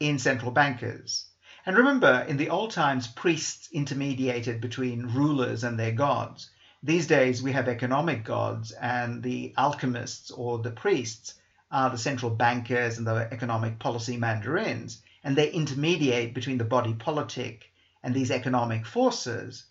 in 0.00 0.18
central 0.18 0.50
bankers. 0.50 1.26
And 1.64 1.76
remember, 1.76 2.24
in 2.26 2.36
the 2.38 2.50
old 2.50 2.72
times, 2.72 3.06
priests 3.06 3.68
intermediated 3.72 4.60
between 4.60 5.06
rulers 5.06 5.62
and 5.62 5.78
their 5.78 5.92
gods. 5.92 6.50
These 6.82 7.06
days, 7.06 7.42
we 7.42 7.52
have 7.52 7.68
economic 7.68 8.24
gods, 8.24 8.72
and 8.72 9.22
the 9.22 9.54
alchemists 9.56 10.32
or 10.32 10.58
the 10.58 10.72
priests 10.72 11.34
are 11.70 11.90
the 11.90 11.98
central 11.98 12.30
bankers 12.32 12.98
and 12.98 13.06
the 13.06 13.28
economic 13.32 13.78
policy 13.78 14.16
mandarins, 14.16 15.00
and 15.22 15.36
they 15.36 15.50
intermediate 15.52 16.34
between 16.34 16.58
the 16.58 16.64
body 16.64 16.94
politic 16.94 17.70
and 18.02 18.14
these 18.14 18.32
economic 18.32 18.84
forces. 18.84 19.64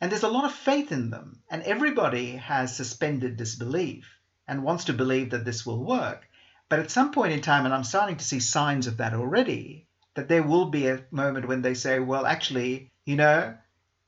And 0.00 0.10
there's 0.10 0.24
a 0.24 0.28
lot 0.28 0.44
of 0.44 0.52
faith 0.52 0.90
in 0.90 1.10
them, 1.10 1.40
and 1.48 1.62
everybody 1.62 2.32
has 2.36 2.74
suspended 2.74 3.36
disbelief 3.36 4.15
and 4.48 4.62
wants 4.62 4.84
to 4.84 4.92
believe 4.92 5.30
that 5.30 5.44
this 5.44 5.66
will 5.66 5.82
work. 5.82 6.28
But 6.68 6.80
at 6.80 6.90
some 6.90 7.12
point 7.12 7.32
in 7.32 7.40
time, 7.40 7.64
and 7.64 7.74
I'm 7.74 7.84
starting 7.84 8.16
to 8.16 8.24
see 8.24 8.40
signs 8.40 8.86
of 8.86 8.96
that 8.96 9.14
already, 9.14 9.86
that 10.14 10.28
there 10.28 10.42
will 10.42 10.66
be 10.66 10.88
a 10.88 11.04
moment 11.10 11.48
when 11.48 11.62
they 11.62 11.74
say, 11.74 11.98
well, 11.98 12.26
actually, 12.26 12.90
you 13.04 13.16
know, 13.16 13.54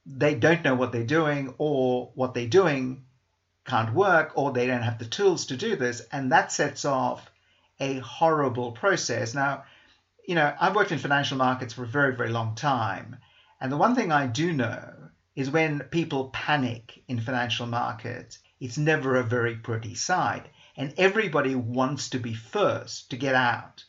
they 0.06 0.34
don't 0.34 0.64
know 0.64 0.74
what 0.74 0.90
they're 0.90 1.04
doing, 1.04 1.54
or 1.58 2.10
what 2.14 2.34
they're 2.34 2.46
doing 2.46 3.04
can't 3.64 3.94
work, 3.94 4.32
or 4.34 4.52
they 4.52 4.66
don't 4.66 4.82
have 4.82 4.98
the 4.98 5.04
tools 5.04 5.46
to 5.46 5.56
do 5.56 5.76
this. 5.76 6.00
And 6.10 6.32
that 6.32 6.50
sets 6.50 6.84
off 6.84 7.30
a 7.78 7.98
horrible 7.98 8.72
process. 8.72 9.34
Now, 9.34 9.64
you 10.26 10.34
know, 10.34 10.52
I've 10.60 10.74
worked 10.74 10.92
in 10.92 10.98
financial 10.98 11.36
markets 11.36 11.74
for 11.74 11.84
a 11.84 11.86
very, 11.86 12.16
very 12.16 12.30
long 12.30 12.54
time. 12.54 13.16
And 13.60 13.70
the 13.70 13.76
one 13.76 13.94
thing 13.94 14.10
I 14.10 14.26
do 14.26 14.52
know 14.52 14.94
is 15.36 15.50
when 15.50 15.80
people 15.90 16.30
panic 16.30 17.02
in 17.06 17.20
financial 17.20 17.66
markets, 17.66 18.38
it's 18.60 18.78
never 18.78 19.16
a 19.16 19.22
very 19.22 19.54
pretty 19.54 19.94
sight. 19.94 20.46
And 20.76 20.94
everybody 20.96 21.54
wants 21.54 22.10
to 22.10 22.18
be 22.18 22.34
first 22.34 23.10
to 23.10 23.16
get 23.16 23.34
out. 23.34 23.84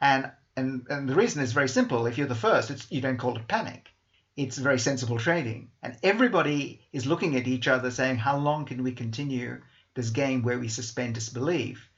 And 0.00 0.30
and, 0.56 0.86
and 0.88 1.08
the 1.08 1.14
reason 1.14 1.42
is 1.42 1.52
very 1.52 1.68
simple. 1.68 2.06
If 2.06 2.16
you're 2.16 2.28
the 2.28 2.34
first, 2.34 2.92
you 2.92 3.00
don't 3.00 3.18
call 3.18 3.36
it 3.36 3.48
panic. 3.48 3.88
It's 4.36 4.56
very 4.56 4.78
sensible 4.78 5.18
trading. 5.18 5.70
And 5.82 5.96
everybody 6.02 6.80
is 6.92 7.06
looking 7.06 7.36
at 7.36 7.48
each 7.48 7.66
other 7.66 7.90
saying, 7.90 8.18
how 8.18 8.38
long 8.38 8.64
can 8.64 8.82
we 8.82 8.92
continue 8.92 9.60
this 9.94 10.10
game 10.10 10.42
where 10.42 10.58
we 10.58 10.68
suspend 10.68 11.14
disbelief? 11.14 11.90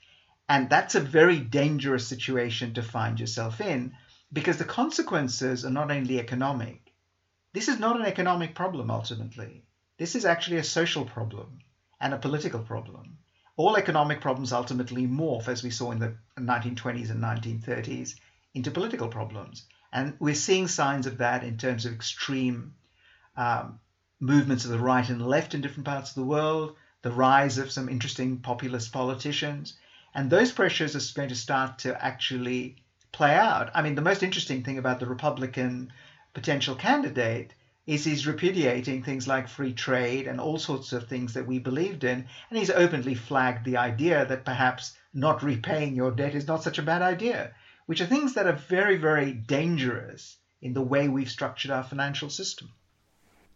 And 0.48 0.70
that's 0.70 0.94
a 0.94 1.00
very 1.00 1.38
dangerous 1.38 2.06
situation 2.06 2.74
to 2.74 2.82
find 2.82 3.20
yourself 3.20 3.60
in 3.60 3.94
because 4.32 4.56
the 4.56 4.64
consequences 4.64 5.64
are 5.64 5.70
not 5.70 5.90
only 5.90 6.18
economic. 6.18 6.80
This 7.52 7.68
is 7.68 7.78
not 7.78 7.96
an 7.96 8.06
economic 8.06 8.54
problem 8.54 8.90
ultimately. 8.90 9.64
This 9.98 10.14
is 10.14 10.24
actually 10.24 10.58
a 10.58 10.64
social 10.64 11.04
problem 11.04 11.58
and 12.00 12.12
a 12.12 12.18
political 12.18 12.60
problem. 12.60 13.18
All 13.56 13.76
economic 13.76 14.20
problems 14.20 14.52
ultimately 14.52 15.06
morph, 15.06 15.48
as 15.48 15.62
we 15.62 15.70
saw 15.70 15.90
in 15.92 15.98
the 15.98 16.14
1920s 16.38 17.10
and 17.10 17.22
1930s, 17.22 18.14
into 18.54 18.70
political 18.70 19.08
problems. 19.08 19.64
And 19.92 20.14
we're 20.18 20.34
seeing 20.34 20.68
signs 20.68 21.06
of 21.06 21.18
that 21.18 21.42
in 21.42 21.56
terms 21.56 21.86
of 21.86 21.94
extreme 21.94 22.74
um, 23.36 23.80
movements 24.20 24.64
of 24.64 24.70
the 24.70 24.78
right 24.78 25.08
and 25.08 25.26
left 25.26 25.54
in 25.54 25.60
different 25.60 25.86
parts 25.86 26.10
of 26.10 26.16
the 26.16 26.24
world, 26.24 26.76
the 27.02 27.12
rise 27.12 27.58
of 27.58 27.70
some 27.70 27.88
interesting 27.88 28.38
populist 28.38 28.92
politicians. 28.92 29.78
And 30.14 30.30
those 30.30 30.52
pressures 30.52 30.96
are 30.96 31.14
going 31.14 31.28
to 31.30 31.36
start 31.36 31.78
to 31.80 32.04
actually 32.04 32.76
play 33.12 33.34
out. 33.34 33.70
I 33.74 33.82
mean, 33.82 33.94
the 33.94 34.02
most 34.02 34.22
interesting 34.22 34.62
thing 34.62 34.78
about 34.78 35.00
the 35.00 35.06
Republican 35.06 35.92
potential 36.34 36.74
candidate 36.74 37.54
is 37.86 38.04
he's 38.04 38.26
repudiating 38.26 39.02
things 39.02 39.28
like 39.28 39.48
free 39.48 39.72
trade 39.72 40.26
and 40.26 40.40
all 40.40 40.58
sorts 40.58 40.92
of 40.92 41.06
things 41.06 41.34
that 41.34 41.46
we 41.46 41.58
believed 41.58 42.02
in. 42.02 42.26
And 42.50 42.58
he's 42.58 42.70
openly 42.70 43.14
flagged 43.14 43.64
the 43.64 43.76
idea 43.76 44.26
that 44.26 44.44
perhaps 44.44 44.96
not 45.14 45.42
repaying 45.42 45.94
your 45.94 46.10
debt 46.10 46.34
is 46.34 46.48
not 46.48 46.62
such 46.62 46.78
a 46.78 46.82
bad 46.82 47.02
idea, 47.02 47.52
which 47.86 48.00
are 48.00 48.06
things 48.06 48.34
that 48.34 48.46
are 48.46 48.60
very, 48.68 48.96
very 48.96 49.32
dangerous 49.32 50.36
in 50.60 50.74
the 50.74 50.82
way 50.82 51.08
we've 51.08 51.30
structured 51.30 51.70
our 51.70 51.84
financial 51.84 52.28
system. 52.28 52.70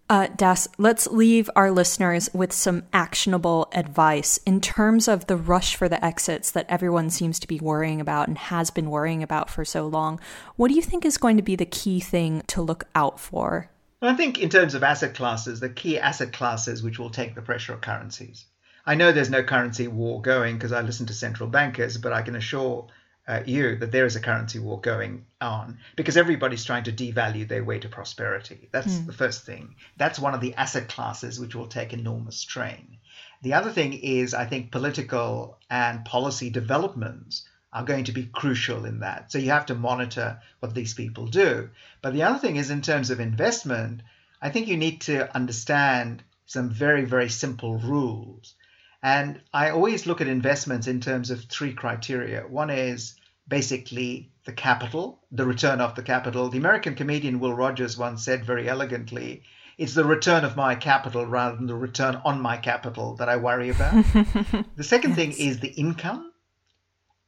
Uh, 0.09 0.27
Das, 0.37 0.67
let's 0.77 1.07
leave 1.07 1.49
our 1.55 1.71
listeners 1.71 2.29
with 2.35 2.53
some 2.53 2.83
actionable 2.93 3.69
advice 3.73 4.39
in 4.39 4.61
terms 4.61 5.07
of 5.07 5.27
the 5.27 5.37
rush 5.37 5.77
for 5.77 5.89
the 5.89 6.05
exits 6.05 6.51
that 6.51 6.67
everyone 6.69 7.11
seems 7.11 7.39
to 7.39 7.47
be 7.47 7.61
worrying 7.61 8.01
about 8.01 8.27
and 8.27 8.37
has 8.37 8.71
been 8.71 8.91
worrying 8.91 9.23
about 9.23 9.49
for 9.49 9.65
so 9.65 9.87
long. 9.87 10.19
What 10.57 10.69
do 10.69 10.75
you 10.75 10.83
think 10.83 11.05
is 11.05 11.17
going 11.17 11.37
to 11.37 11.45
be 11.45 11.55
the 11.55 11.65
key 11.65 12.01
thing 12.01 12.43
to 12.49 12.61
look 12.61 12.85
out 12.95 13.21
for 13.21 13.71
I 14.03 14.15
think 14.15 14.39
in 14.39 14.49
terms 14.49 14.75
of 14.75 14.83
asset 14.83 15.15
classes, 15.15 15.61
the 15.61 15.69
key 15.69 15.99
asset 15.99 16.33
classes 16.33 16.83
which 16.83 16.99
will 16.99 17.11
take 17.11 17.35
the 17.35 17.43
pressure 17.43 17.75
are 17.75 17.79
currencies. 17.79 18.47
I 18.87 18.95
know 18.95 19.13
there's 19.13 19.31
no 19.31 19.43
currency 19.43 19.89
war 19.89 20.23
going 20.23 20.57
because 20.57 20.73
I 20.73 20.81
listen 20.81 21.07
to 21.07 21.15
central 21.15 21.49
bankers, 21.49 21.99
but 21.99 22.13
I 22.13 22.23
can 22.23 22.35
assure 22.35 22.89
uh, 23.29 23.43
you 23.45 23.77
that 23.77 23.93
there 23.93 24.07
is 24.07 24.17
a 24.17 24.21
currency 24.21 24.59
war 24.59 24.81
going 24.81 25.27
on 25.41 25.79
because 25.97 26.17
everybody's 26.17 26.65
trying 26.65 26.85
to 26.85 26.93
devalue 26.93 27.47
their 27.47 27.63
way 27.63 27.79
to 27.79 27.89
prosperity. 27.89 28.69
That's 28.73 28.95
mm. 28.95 29.07
the 29.07 29.13
first 29.13 29.45
thing. 29.45 29.77
That's 29.99 30.19
one 30.19 30.35
of 30.35 30.41
the 30.41 30.55
asset 30.55 30.89
classes 30.89 31.39
which 31.39 31.55
will 31.55 31.69
take 31.69 31.93
enormous 31.93 32.37
strain. 32.37 32.97
The 33.43 33.55
other 33.55 33.71
thing 33.71 33.93
is, 33.93 34.35
I 34.35 34.47
think, 34.47 34.73
political 34.73 35.59
and 35.71 36.05
policy 36.05 36.51
developments 36.51 37.47
are 37.73 37.85
going 37.85 38.05
to 38.05 38.13
be 38.13 38.27
crucial 38.27 38.85
in 38.85 39.01
that. 39.01 39.31
So 39.31 39.39
you 39.39 39.51
have 39.51 39.67
to 39.67 39.75
monitor 39.75 40.41
what 40.59 40.75
these 40.75 40.95
people 40.95 41.27
do. 41.27 41.71
But 42.03 42.15
the 42.15 42.25
other 42.25 42.39
thing 42.39 42.57
is, 42.57 42.71
in 42.71 42.83
terms 42.83 43.11
of 43.11 43.21
investment, 43.21 44.03
I 44.43 44.51
think 44.51 44.69
you 44.69 44.77
need 44.77 45.03
to 45.03 45.35
understand 45.35 46.23
some 46.47 46.71
very, 46.71 47.05
very 47.05 47.29
simple 47.29 47.77
rules. 47.79 48.55
And 49.03 49.41
I 49.55 49.71
always 49.71 50.07
look 50.07 50.21
at 50.21 50.27
investments 50.27 50.87
in 50.87 51.01
terms 51.01 51.31
of 51.31 51.45
three 51.45 51.73
criteria. 51.73 52.43
One 52.43 52.71
is 52.71 53.15
basically 53.47 54.31
the 54.45 54.53
capital, 54.53 55.21
the 55.31 55.47
return 55.47 55.81
of 55.81 55.95
the 55.95 56.03
capital. 56.03 56.49
The 56.49 56.59
American 56.59 56.95
comedian 56.95 57.41
Will 57.41 57.55
Rogers 57.55 57.97
once 57.97 58.25
said 58.25 58.45
very 58.45 58.69
elegantly, 58.69 59.43
it's 59.79 59.95
the 59.95 60.05
return 60.05 60.45
of 60.45 60.57
my 60.57 60.75
capital 60.75 61.25
rather 61.25 61.57
than 61.57 61.67
the 61.67 61.75
return 61.75 62.21
on 62.25 62.41
my 62.41 62.59
capital 62.59 63.15
that 63.17 63.29
I 63.29 63.37
worry 63.37 63.71
about. 63.71 63.93
the 64.77 64.85
second 64.85 65.17
yes. 65.17 65.19
thing 65.19 65.33
is 65.33 65.61
the 65.61 65.69
income. 65.69 66.30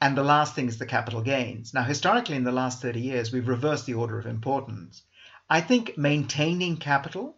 And 0.03 0.19
the 0.19 0.25
last 0.25 0.57
thing 0.57 0.67
is 0.67 0.79
the 0.79 0.95
capital 0.99 1.23
gains. 1.23 1.73
Now, 1.73 1.85
historically, 1.85 2.35
in 2.35 2.43
the 2.43 2.51
last 2.51 2.83
30 2.83 3.01
years, 3.01 3.33
we've 3.33 3.47
reversed 3.47 3.87
the 3.87 3.95
order 3.95 4.19
of 4.19 4.27
importance. 4.27 5.05
I 5.49 5.61
think 5.61 5.97
maintaining 5.97 6.79
capital 6.79 7.37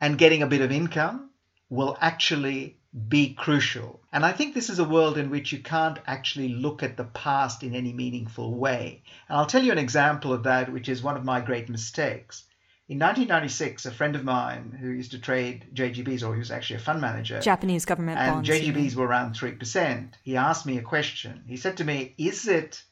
and 0.00 0.16
getting 0.16 0.42
a 0.42 0.46
bit 0.46 0.62
of 0.62 0.72
income 0.72 1.28
will 1.68 1.94
actually 2.00 2.78
be 3.06 3.34
crucial. 3.34 4.00
And 4.14 4.24
I 4.24 4.32
think 4.32 4.54
this 4.54 4.70
is 4.70 4.78
a 4.78 4.92
world 4.96 5.18
in 5.18 5.28
which 5.28 5.52
you 5.52 5.58
can't 5.58 5.98
actually 6.06 6.48
look 6.48 6.82
at 6.82 6.96
the 6.96 7.04
past 7.04 7.62
in 7.62 7.74
any 7.74 7.92
meaningful 7.92 8.54
way. 8.54 9.02
And 9.28 9.36
I'll 9.36 9.44
tell 9.44 9.62
you 9.62 9.72
an 9.72 9.84
example 9.86 10.32
of 10.32 10.44
that, 10.44 10.72
which 10.72 10.88
is 10.88 11.02
one 11.02 11.18
of 11.18 11.24
my 11.26 11.42
great 11.42 11.68
mistakes. 11.68 12.44
In 12.88 13.00
1996, 13.00 13.84
a 13.86 13.90
friend 13.90 14.14
of 14.14 14.22
mine 14.22 14.78
who 14.80 14.90
used 14.90 15.10
to 15.10 15.18
trade 15.18 15.66
JGBs, 15.74 16.22
or 16.22 16.34
he 16.34 16.38
was 16.38 16.52
actually 16.52 16.76
a 16.76 16.78
fund 16.78 17.00
manager, 17.00 17.40
Japanese 17.40 17.84
government 17.84 18.20
and 18.20 18.34
bonds, 18.34 18.48
JGBs 18.48 18.94
were 18.94 19.08
around 19.08 19.34
3%, 19.34 20.12
he 20.22 20.36
asked 20.36 20.66
me 20.66 20.78
a 20.78 20.82
question. 20.82 21.42
He 21.48 21.56
said 21.56 21.78
to 21.78 21.84
me, 21.84 22.14
Is 22.16 22.46
it 22.46 22.84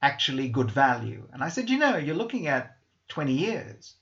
actually 0.00 0.48
good 0.50 0.70
value? 0.70 1.26
And 1.32 1.42
I 1.42 1.48
said, 1.48 1.68
You 1.68 1.78
know, 1.78 1.96
you're 1.96 2.14
looking 2.14 2.46
at 2.46 2.76
20 3.08 3.32
years. 3.32 3.94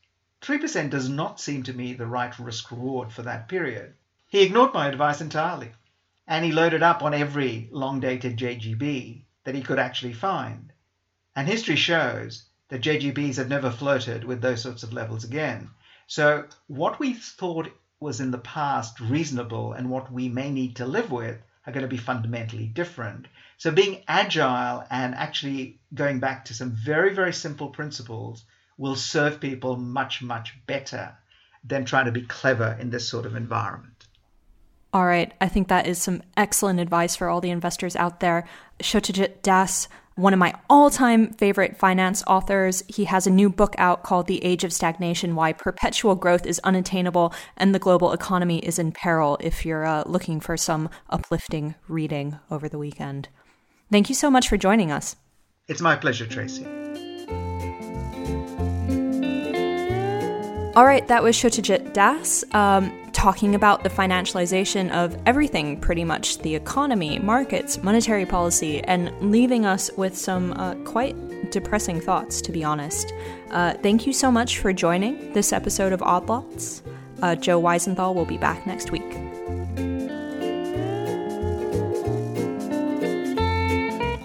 3% 0.42 0.90
does 0.90 1.08
not 1.08 1.40
seem 1.40 1.62
to 1.62 1.72
me 1.72 1.94
the 1.94 2.06
right 2.06 2.38
risk 2.38 2.70
reward 2.70 3.10
for 3.10 3.22
that 3.22 3.48
period. 3.48 3.94
He 4.26 4.42
ignored 4.42 4.74
my 4.74 4.86
advice 4.86 5.22
entirely, 5.22 5.72
and 6.26 6.44
he 6.44 6.52
loaded 6.52 6.82
up 6.82 7.02
on 7.02 7.14
every 7.14 7.70
long 7.72 8.00
dated 8.00 8.36
JGB 8.36 9.22
that 9.44 9.54
he 9.54 9.62
could 9.62 9.78
actually 9.78 10.12
find. 10.12 10.74
And 11.34 11.48
history 11.48 11.76
shows 11.76 12.49
that 12.70 12.82
JGBs 12.82 13.36
have 13.36 13.48
never 13.48 13.70
flirted 13.70 14.24
with 14.24 14.40
those 14.40 14.62
sorts 14.62 14.82
of 14.82 14.92
levels 14.92 15.24
again. 15.24 15.70
So, 16.06 16.46
what 16.66 16.98
we 16.98 17.12
thought 17.12 17.68
was 18.00 18.20
in 18.20 18.30
the 18.30 18.38
past 18.38 18.98
reasonable 18.98 19.74
and 19.74 19.90
what 19.90 20.10
we 20.10 20.28
may 20.28 20.50
need 20.50 20.76
to 20.76 20.86
live 20.86 21.10
with 21.10 21.36
are 21.66 21.72
going 21.72 21.82
to 21.82 21.88
be 21.88 21.98
fundamentally 21.98 22.66
different. 22.66 23.26
So, 23.58 23.70
being 23.70 24.02
agile 24.08 24.84
and 24.90 25.14
actually 25.14 25.80
going 25.94 26.20
back 26.20 26.46
to 26.46 26.54
some 26.54 26.70
very, 26.70 27.12
very 27.14 27.32
simple 27.32 27.68
principles 27.68 28.44
will 28.78 28.96
serve 28.96 29.40
people 29.40 29.76
much, 29.76 30.22
much 30.22 30.54
better 30.66 31.14
than 31.62 31.84
trying 31.84 32.06
to 32.06 32.12
be 32.12 32.22
clever 32.22 32.76
in 32.80 32.90
this 32.90 33.08
sort 33.08 33.26
of 33.26 33.36
environment. 33.36 34.06
All 34.92 35.06
right, 35.06 35.32
I 35.40 35.48
think 35.48 35.68
that 35.68 35.86
is 35.86 36.02
some 36.02 36.22
excellent 36.36 36.80
advice 36.80 37.14
for 37.14 37.28
all 37.28 37.40
the 37.40 37.50
investors 37.50 37.94
out 37.94 38.20
there. 38.20 38.48
Satyajit 38.80 39.42
Das, 39.42 39.86
one 40.20 40.32
of 40.32 40.38
my 40.38 40.54
all 40.68 40.90
time 40.90 41.32
favorite 41.32 41.76
finance 41.76 42.22
authors, 42.26 42.82
he 42.88 43.04
has 43.04 43.26
a 43.26 43.30
new 43.30 43.48
book 43.48 43.74
out 43.78 44.02
called 44.02 44.26
The 44.26 44.44
Age 44.44 44.64
of 44.64 44.72
Stagnation 44.72 45.34
Why 45.34 45.52
Perpetual 45.52 46.14
Growth 46.14 46.46
is 46.46 46.60
Unattainable 46.62 47.32
and 47.56 47.74
the 47.74 47.78
Global 47.78 48.12
Economy 48.12 48.58
is 48.58 48.78
in 48.78 48.92
Peril, 48.92 49.38
if 49.40 49.64
you're 49.64 49.86
uh, 49.86 50.04
looking 50.06 50.40
for 50.40 50.56
some 50.56 50.90
uplifting 51.08 51.74
reading 51.88 52.38
over 52.50 52.68
the 52.68 52.78
weekend. 52.78 53.28
Thank 53.90 54.08
you 54.08 54.14
so 54.14 54.30
much 54.30 54.48
for 54.48 54.56
joining 54.56 54.92
us. 54.92 55.16
It's 55.68 55.80
my 55.80 55.96
pleasure, 55.96 56.26
Tracy. 56.26 56.66
All 60.76 60.84
right, 60.84 61.06
that 61.08 61.24
was 61.24 61.36
Satyajit 61.36 61.94
Das. 61.94 62.44
Um, 62.52 62.96
talking 63.10 63.56
about 63.56 63.82
the 63.82 63.90
financialization 63.90 64.88
of 64.92 65.20
everything, 65.26 65.80
pretty 65.80 66.04
much 66.04 66.38
the 66.38 66.54
economy, 66.54 67.18
markets, 67.18 67.82
monetary 67.82 68.24
policy, 68.24 68.80
and 68.84 69.10
leaving 69.20 69.66
us 69.66 69.90
with 69.96 70.16
some 70.16 70.52
uh, 70.52 70.74
quite 70.84 71.16
depressing 71.50 72.00
thoughts, 72.00 72.40
to 72.42 72.52
be 72.52 72.62
honest. 72.62 73.12
Uh, 73.50 73.74
thank 73.82 74.06
you 74.06 74.12
so 74.12 74.30
much 74.30 74.58
for 74.58 74.72
joining 74.72 75.32
this 75.32 75.52
episode 75.52 75.92
of 75.92 76.02
Odd 76.02 76.28
Lots. 76.28 76.84
Uh, 77.20 77.34
Joe 77.34 77.60
Weisenthal 77.60 78.14
will 78.14 78.24
be 78.24 78.38
back 78.38 78.64
next 78.64 78.92
week. 78.92 79.10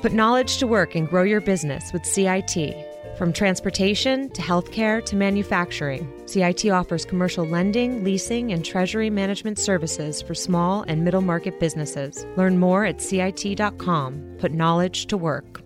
Put 0.04 0.14
knowledge 0.14 0.58
to 0.58 0.68
work 0.68 0.94
and 0.94 1.10
grow 1.10 1.24
your 1.24 1.42
business 1.42 1.92
with 1.92 2.06
CIT. 2.06 2.85
From 3.18 3.32
transportation 3.32 4.30
to 4.32 4.42
healthcare 4.42 5.04
to 5.06 5.16
manufacturing, 5.16 6.12
CIT 6.26 6.66
offers 6.70 7.06
commercial 7.06 7.46
lending, 7.46 8.04
leasing, 8.04 8.52
and 8.52 8.64
treasury 8.64 9.10
management 9.10 9.58
services 9.58 10.22
for 10.22 10.36
small 10.36 10.84
and 10.90 11.06
middle 11.06 11.22
market 11.22 11.58
businesses. 11.58 12.26
Learn 12.36 12.60
more 12.60 12.84
at 12.84 13.02
CIT.com. 13.02 14.36
Put 14.38 14.52
knowledge 14.52 15.06
to 15.06 15.16
work. 15.16 15.65